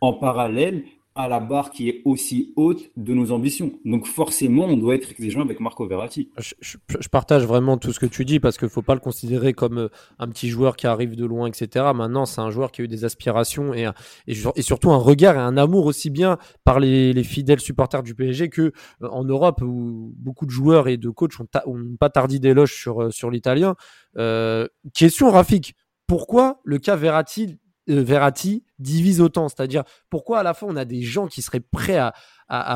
[0.00, 0.84] en parallèle
[1.14, 3.72] à la barre qui est aussi haute de nos ambitions.
[3.84, 6.30] Donc forcément, on doit être exigeant avec Marco Verratti.
[6.38, 6.76] Je,
[7.10, 9.78] partage vraiment tout ce que tu dis parce qu'il ne faut pas le considérer comme
[9.78, 9.88] euh,
[10.18, 11.86] un petit joueur qui arrive de loin, etc.
[11.94, 13.88] Maintenant, c'est un joueur qui a eu des aspirations et,
[14.26, 18.48] et, surtout un regard et un amour aussi bien par les, fidèles supporters du PSG
[18.48, 21.46] que euh, en Europe où beaucoup de joueurs et de coachs ont,
[21.98, 23.74] pas tardé d'éloges sur, euh, sur l'italien.
[24.94, 25.74] question Rafik,
[26.06, 27.56] pourquoi le cas Verratti euh,
[27.86, 29.48] Verratti divise autant.
[29.48, 32.12] C'est-à-dire, pourquoi à la fois on a des gens qui seraient prêts à,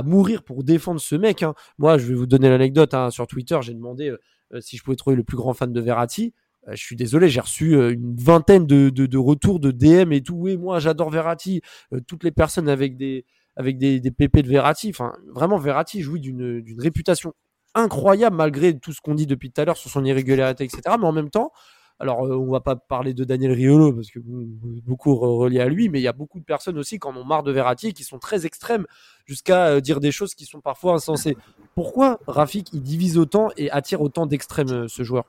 [0.05, 1.55] mourir pour défendre ce mec hein?
[1.79, 2.95] Moi, je vais vous donner l'anecdote.
[2.95, 3.11] Hein.
[3.11, 4.19] Sur Twitter, j'ai demandé euh,
[4.55, 6.33] euh, si je pouvais trouver le plus grand fan de Verratti.
[6.71, 10.37] je suis désolé, j'ai reçu une vingtaine de, retours de DM et tout.
[10.37, 11.61] Oui, moi, j'adore Verratti.
[12.07, 13.27] toutes les personnes avec des,
[13.57, 14.91] avec PP de Verratti.
[14.91, 17.35] Enfin, vraiment, Verratti jouit d'une réputation
[17.77, 20.81] incroyable malgré tout ce qu'on dit depuis tout à l'heure sur son irrégularité, etc.
[20.99, 21.53] Mais en même temps,
[21.99, 25.88] alors, euh, on va pas parler de Daniel Riolo parce que beaucoup relié à lui,
[25.88, 28.05] mais il y a beaucoup de personnes aussi qui en ont marre de Verratti qui
[28.05, 28.86] sont très extrêmes
[29.24, 31.36] jusqu'à euh, dire des choses qui sont parfois insensées.
[31.74, 35.24] Pourquoi Rafik il divise autant et attire autant d'extrêmes euh, ce joueur?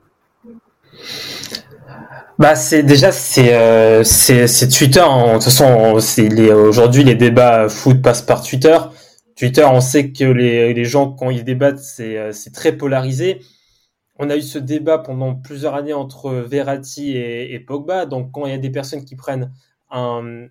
[2.38, 8.02] Bah c'est déjà c'est c'est Twitter en, de toute façon c'est aujourd'hui les débats foot
[8.02, 8.78] passent par Twitter.
[9.36, 13.42] Twitter on sait que les, les gens quand ils débattent c'est c'est très polarisé
[14.20, 18.06] on a eu ce débat pendant plusieurs années entre Verratti et, Pogba.
[18.06, 19.54] Donc, quand il y a des personnes qui prennent
[19.90, 20.48] un,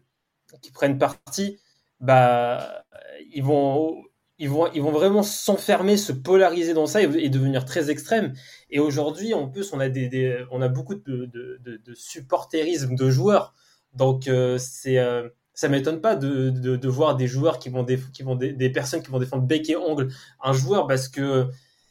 [0.63, 1.59] qui prennent parti,
[2.01, 2.85] bah,
[3.33, 4.03] ils vont,
[4.39, 8.35] ils vont, ils vont vraiment s'enfermer, se polariser dans ça et, devenir très extrêmes.
[8.71, 13.55] Et aujourd'hui, en plus, on a des, on a beaucoup de, de, supporterisme de joueurs.
[13.95, 18.23] Donc, euh, c'est, euh, ça m'étonne pas de, de, voir des joueurs qui vont, qui
[18.23, 20.09] vont des personnes qui vont défendre bec et ongle
[20.43, 21.49] un joueur parce que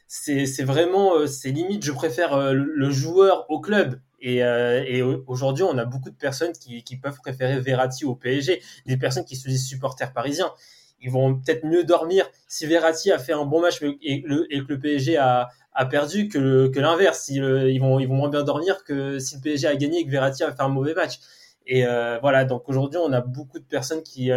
[0.08, 3.99] c'est vraiment, euh, c'est limite, je préfère euh, le joueur au club.
[4.22, 8.97] Et, euh, aujourd'hui, on a beaucoup de personnes qui, peuvent préférer Verratti au PSG, des
[8.97, 10.51] personnes qui se disent supporters parisiens.
[11.01, 14.74] Ils vont peut-être mieux dormir si Verratti a fait un bon match et, le, que
[14.74, 15.49] le PSG a,
[15.91, 17.28] perdu que, l'inverse.
[17.30, 20.06] Ils, ils, vont, ils vont moins bien dormir que si le PSG a gagné et
[20.06, 21.20] que Verratti a fait un mauvais match.
[21.68, 21.84] Et
[22.22, 24.32] voilà, donc aujourd'hui, on a beaucoup de personnes qui...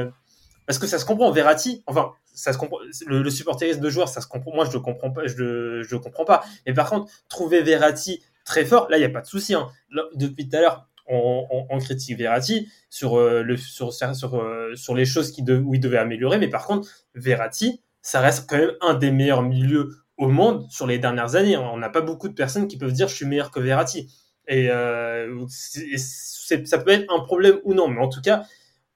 [0.69, 4.21] parce que ça se comprend, Verratti, enfin, ça se comprend, le, supporterisme de joueurs, ça
[4.21, 4.55] se comprend.
[4.55, 5.27] Moi, je le comprends pas.
[5.27, 6.45] Je le, je le comprends pas.
[6.67, 9.55] Mais par contre, trouver Verratti très fort, là, il y a pas de souci.
[9.55, 9.71] Hein.
[10.15, 15.07] Depuis tout à l'heure, on, critique Verratti sur euh, le sur sur, euh, sur les
[15.07, 16.37] choses qui de, où il devait améliorer.
[16.37, 20.87] Mais par contre, Verratti, ça reste quand même un des meilleurs milieux au monde sur
[20.87, 21.57] les dernières années.
[21.57, 24.13] On n'a pas beaucoup de personnes qui peuvent dire je suis meilleur que Verratti.
[24.49, 28.45] Et euh, ça peut être un problème ou non, mais en tout cas,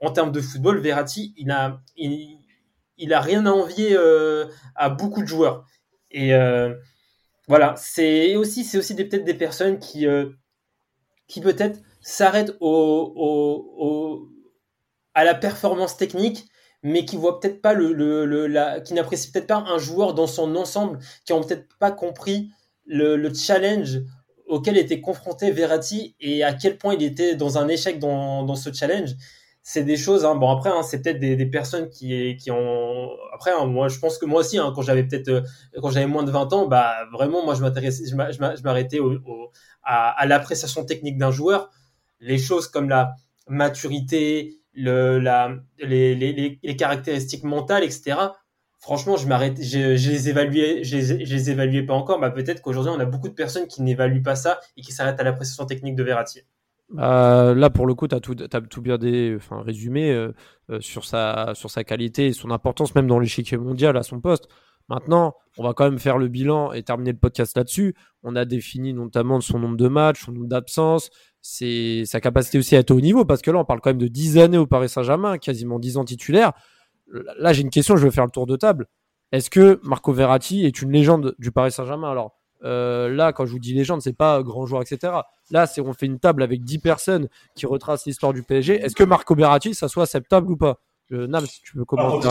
[0.03, 2.39] en termes de football, Verratti, il a, il,
[2.99, 5.65] il a rien à envier euh, à beaucoup de joueurs.
[6.11, 6.75] Et euh,
[7.47, 10.31] voilà, c'est aussi, aussi peut-être des personnes qui, euh,
[11.29, 12.53] qui peut-être s'arrêtent
[15.15, 16.47] à la performance technique,
[16.83, 20.27] mais qui voient peut-être pas le, le, la, qui n'apprécient peut-être pas un joueur dans
[20.27, 22.51] son ensemble, qui ont peut-être pas compris
[22.87, 24.01] le, challenge
[24.49, 28.73] auquel était confronté Verratti et à quel point il était dans un échec dans ce
[28.73, 29.15] challenge
[29.63, 30.25] c'est des choses.
[30.25, 33.11] Hein, bon après, hein, c'est peut-être des, des, personnes qui qui ont.
[33.33, 35.43] Après, hein, moi, je pense que moi aussi, hein, quand j'avais peut-être euh,
[35.81, 39.19] quand j'avais moins de 20 ans, bah vraiment, moi, je m'intéressais, je m'arrêtais au,
[39.83, 41.71] à, à l'appréciation technique d'un joueur.
[42.21, 43.15] Les choses comme la
[43.49, 48.17] maturité, le, la, les, les, les caractéristiques mentales, etc.
[48.81, 52.19] Franchement, je m'arrête, je, je, les évaluais, je les, je les évaluais pas encore.
[52.21, 55.21] Bah peut-être qu'aujourd'hui, on a beaucoup de personnes qui n'évaluent pas ça et qui s'arrêtent
[55.21, 56.43] à l'appréciation technique de Verratti.
[56.99, 60.32] Euh, là, pour le coup, tu as tout, tout bien des, enfin, résumé euh,
[60.70, 64.20] euh, sur, sa, sur sa qualité et son importance, même dans l'échiquier mondial à son
[64.20, 64.49] poste.
[64.88, 67.95] Maintenant, on va quand même faire le bilan et terminer le podcast là-dessus.
[68.22, 72.80] On a défini notamment son nombre de matchs, son nombre d'absences, sa capacité aussi à
[72.80, 74.88] être au niveau, parce que là, on parle quand même de 10 années au Paris
[74.88, 76.53] Saint-Germain, quasiment 10 ans titulaire.
[77.38, 78.86] Là, j'ai une question, je vais faire le tour de table.
[79.30, 82.11] Est-ce que Marco Verratti est une légende du Paris Saint-Germain?
[82.11, 85.13] Alors, euh, là, quand je vous dis légende, c'est pas grand joueur, etc.
[85.51, 88.75] Là, c'est on fait une table avec 10 personnes qui retracent l'histoire du PSG.
[88.75, 90.79] Est-ce que Marco Berratti, ça soit acceptable ou pas?
[91.13, 92.27] Euh, Nam, si tu veux commencer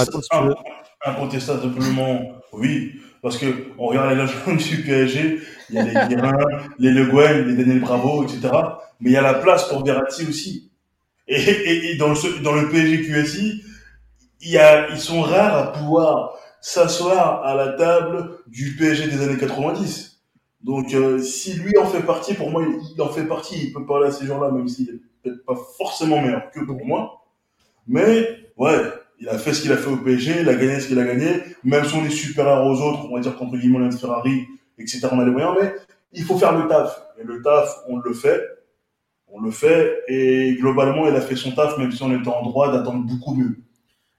[1.05, 2.21] Incontestablement,
[2.53, 2.93] oui.
[3.21, 3.45] Parce que
[3.77, 6.37] on regarde les légendes du PSG, il y a les Guérin,
[6.79, 8.49] les Le Guen, les Daniel Bravo, etc.
[8.99, 10.71] Mais il y a la place pour Verratti aussi.
[11.27, 13.63] Et, et, dans, le, dans le PSG QSI,
[14.41, 19.21] il y a, ils sont rares à pouvoir s'asseoir à la table du PSG des
[19.21, 20.10] années 90.
[20.63, 22.63] Donc, euh, si lui en fait partie, pour moi,
[22.95, 23.65] il en fait partie.
[23.65, 26.85] Il peut parler à ces gens-là, même s'il est peut-être pas forcément meilleur que pour
[26.85, 27.23] moi.
[27.87, 28.79] Mais, ouais,
[29.19, 31.03] il a fait ce qu'il a fait au PSG, il a gagné ce qu'il a
[31.03, 31.43] gagné.
[31.63, 34.47] Même si on est supérieur aux autres, on va dire contre Guimond de Ferrari,
[34.77, 35.73] etc., on a les moyens, mais
[36.13, 37.01] il faut faire le taf.
[37.19, 38.41] Et le taf, on le fait.
[39.27, 40.03] On le fait.
[40.07, 43.33] Et globalement, il a fait son taf, même si on était en droit d'attendre beaucoup
[43.33, 43.57] mieux.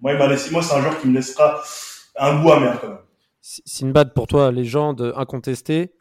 [0.01, 1.63] Moi, il m'a laissé, moi, c'est un joueur qui me laissera
[2.17, 2.99] un goût amer, quand même.
[3.41, 5.93] Sinbad, pour toi, légende incontestée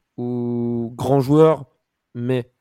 [0.95, 1.65] grand joueur,
[2.15, 2.51] mais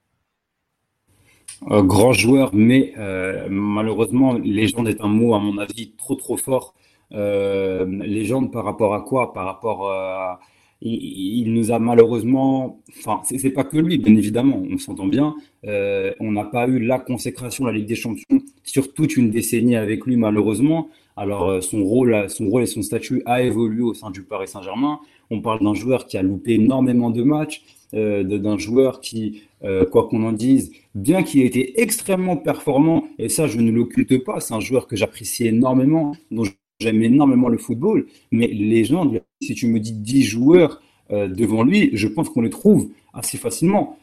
[1.70, 6.36] euh, grand joueur, mais euh, malheureusement, légende est un mot, à mon avis, trop trop
[6.36, 6.74] fort.
[7.12, 9.32] Euh, légende par rapport à quoi?
[9.32, 10.40] Par rapport à
[10.82, 15.34] il, nous a malheureusement, enfin, c'est pas que lui, bien évidemment, on s'entend bien.
[15.64, 19.76] On n'a pas eu la consécration de la Ligue des Champions sur toute une décennie
[19.76, 20.88] avec lui, malheureusement.
[21.18, 25.00] Alors, son rôle, son rôle et son statut a évolué au sein du Paris Saint-Germain.
[25.30, 27.62] On parle d'un joueur qui a loupé énormément de matchs,
[27.94, 33.04] euh, d'un joueur qui, euh, quoi qu'on en dise, bien qu'il ait été extrêmement performant,
[33.18, 36.44] et ça, je ne l'occulte pas, c'est un joueur que j'apprécie énormément, dont
[36.82, 39.12] J'aime énormément le football, mais les gens,
[39.42, 43.36] si tu me dis 10 joueurs euh, devant lui, je pense qu'on les trouve assez
[43.36, 43.98] facilement.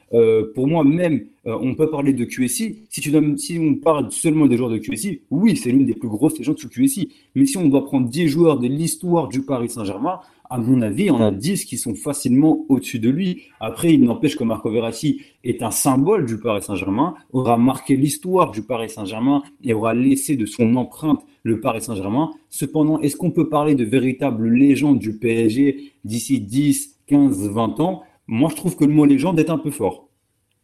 [0.54, 2.84] Pour moi, même, on peut parler de QSI.
[2.90, 6.08] Si, tu si on parle seulement des joueurs de QSI, oui, c'est l'une des plus
[6.08, 7.10] grosses légendes sous QSI.
[7.34, 10.20] Mais si on doit prendre 10 joueurs de l'histoire du Paris Saint-Germain,
[10.50, 13.44] à mon avis, on a 10 qui sont facilement au-dessus de lui.
[13.60, 18.52] Après, il n'empêche que Marco Verratti est un symbole du Paris Saint-Germain, aura marqué l'histoire
[18.52, 22.32] du Paris Saint-Germain et aura laissé de son empreinte le Paris Saint-Germain.
[22.50, 28.04] Cependant, est-ce qu'on peut parler de véritable légende du PSG d'ici 10, 15, 20 ans?
[28.28, 30.10] Moi, je trouve que le mot légende est un peu fort.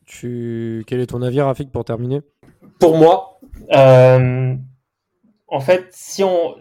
[0.06, 0.84] Tu...
[0.88, 2.22] Quel est ton avis, Rafik, pour terminer?
[2.80, 3.40] Pour moi,
[3.74, 4.56] euh,
[5.48, 6.56] en fait, si on,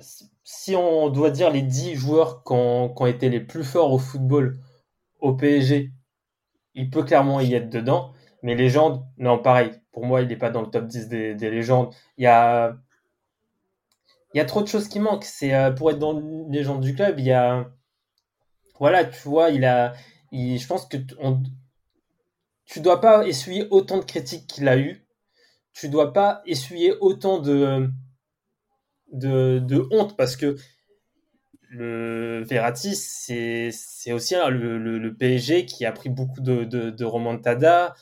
[0.55, 4.61] si on doit dire les 10 joueurs qui ont, été les plus forts au football
[5.19, 5.91] au PSG,
[6.75, 8.13] il peut clairement y être dedans.
[8.43, 9.71] Mais légende, non, pareil.
[9.93, 11.95] Pour moi, il n'est pas dans le top 10 des, légendes.
[12.19, 12.77] Il y a,
[14.35, 15.25] il y a trop de choses qui manquent.
[15.25, 17.71] C'est euh, pour être dans les légendes du club, il y a,
[18.79, 19.95] voilà, tu vois, il a,
[20.33, 21.43] je pense que on,
[22.67, 25.07] tu dois pas essuyer autant de critiques qu'il a eu.
[25.73, 27.91] Tu dois pas essuyer autant de,
[29.13, 30.57] de, honte parce que
[31.71, 37.95] le Verratti, c'est aussi le, PSG qui a pris beaucoup de, de, de remontada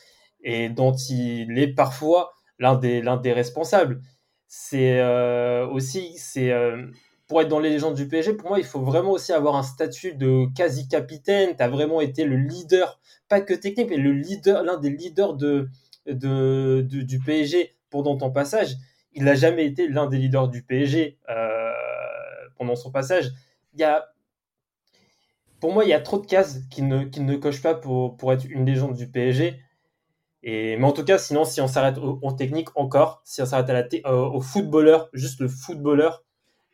[0.42, 4.00] et dont il est parfois l'un des, des responsables.
[4.48, 6.86] C'est euh, aussi, c'est euh,
[7.28, 9.62] pour être dans les légendes du PSG, pour moi, il faut vraiment aussi avoir un
[9.62, 11.54] statut de quasi-capitaine.
[11.56, 15.34] Tu as vraiment été le leader, pas que technique, mais le leader, l'un des leaders
[15.34, 15.68] de,
[16.06, 18.76] de, du PSG pendant ton passage
[19.12, 21.72] il n'a jamais été l'un des leaders du PSG euh,
[22.56, 23.32] pendant son passage.
[23.74, 24.12] Il y a,
[25.60, 28.32] pour moi, il y a trop de cases qui ne, qui ne pas pour, pour
[28.32, 29.60] être une légende du PSG.
[30.42, 33.94] Et, mais en tout cas, sinon, si on s'arrête en technique encore, si on s'arrête
[34.06, 36.24] au footballeur, juste le footballeur,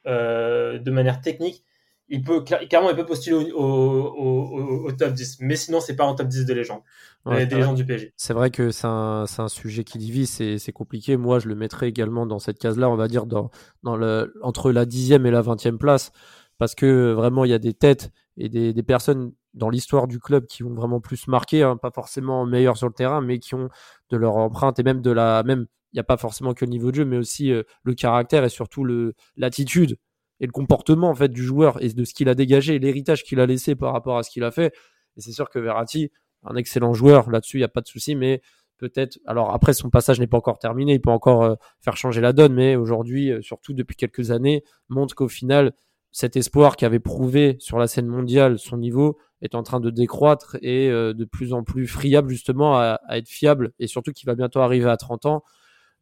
[0.06, 1.64] euh, de manière technique,
[2.08, 6.28] il peut clairement il peut postuler au, top 10 mais sinon c'est pas un top
[6.28, 6.80] 10 de légende
[7.26, 11.16] des légendes du PSG c'est vrai que c'est un, un, sujet qui divise c'est compliqué.
[11.16, 13.50] Moi je le mettrais également dans cette case là on va dire dans,
[13.82, 16.12] dans le, entre la dixième et la vingtième place.
[16.58, 20.18] Parce que vraiment il y a des têtes et des, des personnes dans l'histoire du
[20.18, 23.54] club qui ont vraiment plus marqué hein, pas forcément meilleurs sur le terrain mais qui
[23.54, 23.68] ont
[24.10, 26.70] de leur empreinte et même de la même il n'y a pas forcément que le
[26.70, 29.96] niveau de jeu mais aussi euh, le caractère et surtout le l'attitude
[30.40, 33.40] et le comportement en fait du joueur et de ce qu'il a dégagé, l'héritage qu'il
[33.40, 34.74] a laissé par rapport à ce qu'il a fait.
[35.16, 36.10] Et c'est sûr que Verratti,
[36.44, 38.42] un excellent joueur, là-dessus il n'y a pas de souci, mais
[38.78, 39.18] peut-être.
[39.26, 42.32] Alors après, son passage n'est pas encore terminé, il peut encore euh, faire changer la
[42.32, 45.72] donne, mais aujourd'hui, euh, surtout depuis quelques années, montre qu'au final,
[46.12, 49.90] cet espoir qui avait prouvé sur la scène mondiale son niveau est en train de
[49.90, 54.12] décroître et euh, de plus en plus friable justement à, à être fiable et surtout
[54.12, 55.42] qu'il va bientôt arriver à 30 ans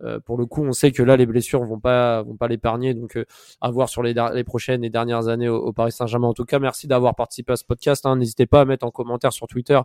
[0.04, 2.94] euh, pour le coup, on sait que là, les blessures vont pas vont pas l'épargner.
[2.94, 3.24] Donc, euh,
[3.60, 6.28] à voir sur les, prochaines et dernières années au, Paris Saint-Germain.
[6.28, 8.04] En tout cas, merci d'avoir participé à ce podcast.
[8.06, 8.16] Hein.
[8.16, 9.80] N'hésitez pas à mettre en commentaire sur Twitter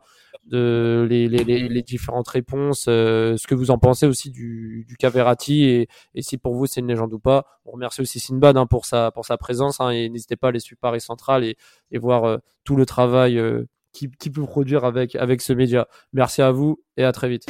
[0.51, 5.87] les, différentes réponses, euh, ce que vous en pensez aussi du, du Caverati et,
[6.21, 7.45] si pour vous c'est une légende ou pas.
[7.65, 10.49] On remercie aussi Sinbad hein, pour sa pour sa présence hein, et n'hésitez pas à
[10.49, 11.57] aller suivre Paris Central et,
[11.97, 13.41] voir tout le travail
[13.91, 15.87] qu'il qui peut produire avec avec ce média.
[16.13, 17.45] Merci à vous et à très vite.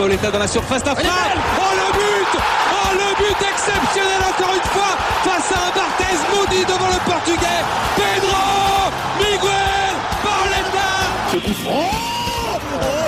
[0.00, 1.12] Paoletta dans la surface d'affaire.
[1.58, 2.40] Oh le but.
[2.72, 7.60] Oh le but exceptionnel encore une fois face à un Barthez maudit devant le portugais.
[7.96, 8.88] Pedro
[9.18, 9.94] Miguel
[10.24, 10.88] Paoletta
[11.68, 11.82] Oh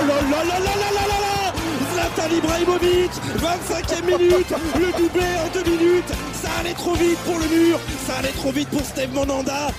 [0.07, 1.53] là là là là là là là
[1.95, 4.53] Zlatan Ibrahimovic 25e minute.
[4.75, 6.13] Le doublé en deux minutes.
[6.43, 7.79] Ça allait trop vite pour le mur.
[8.05, 9.69] Ça allait trop vite pour Steve Monanda.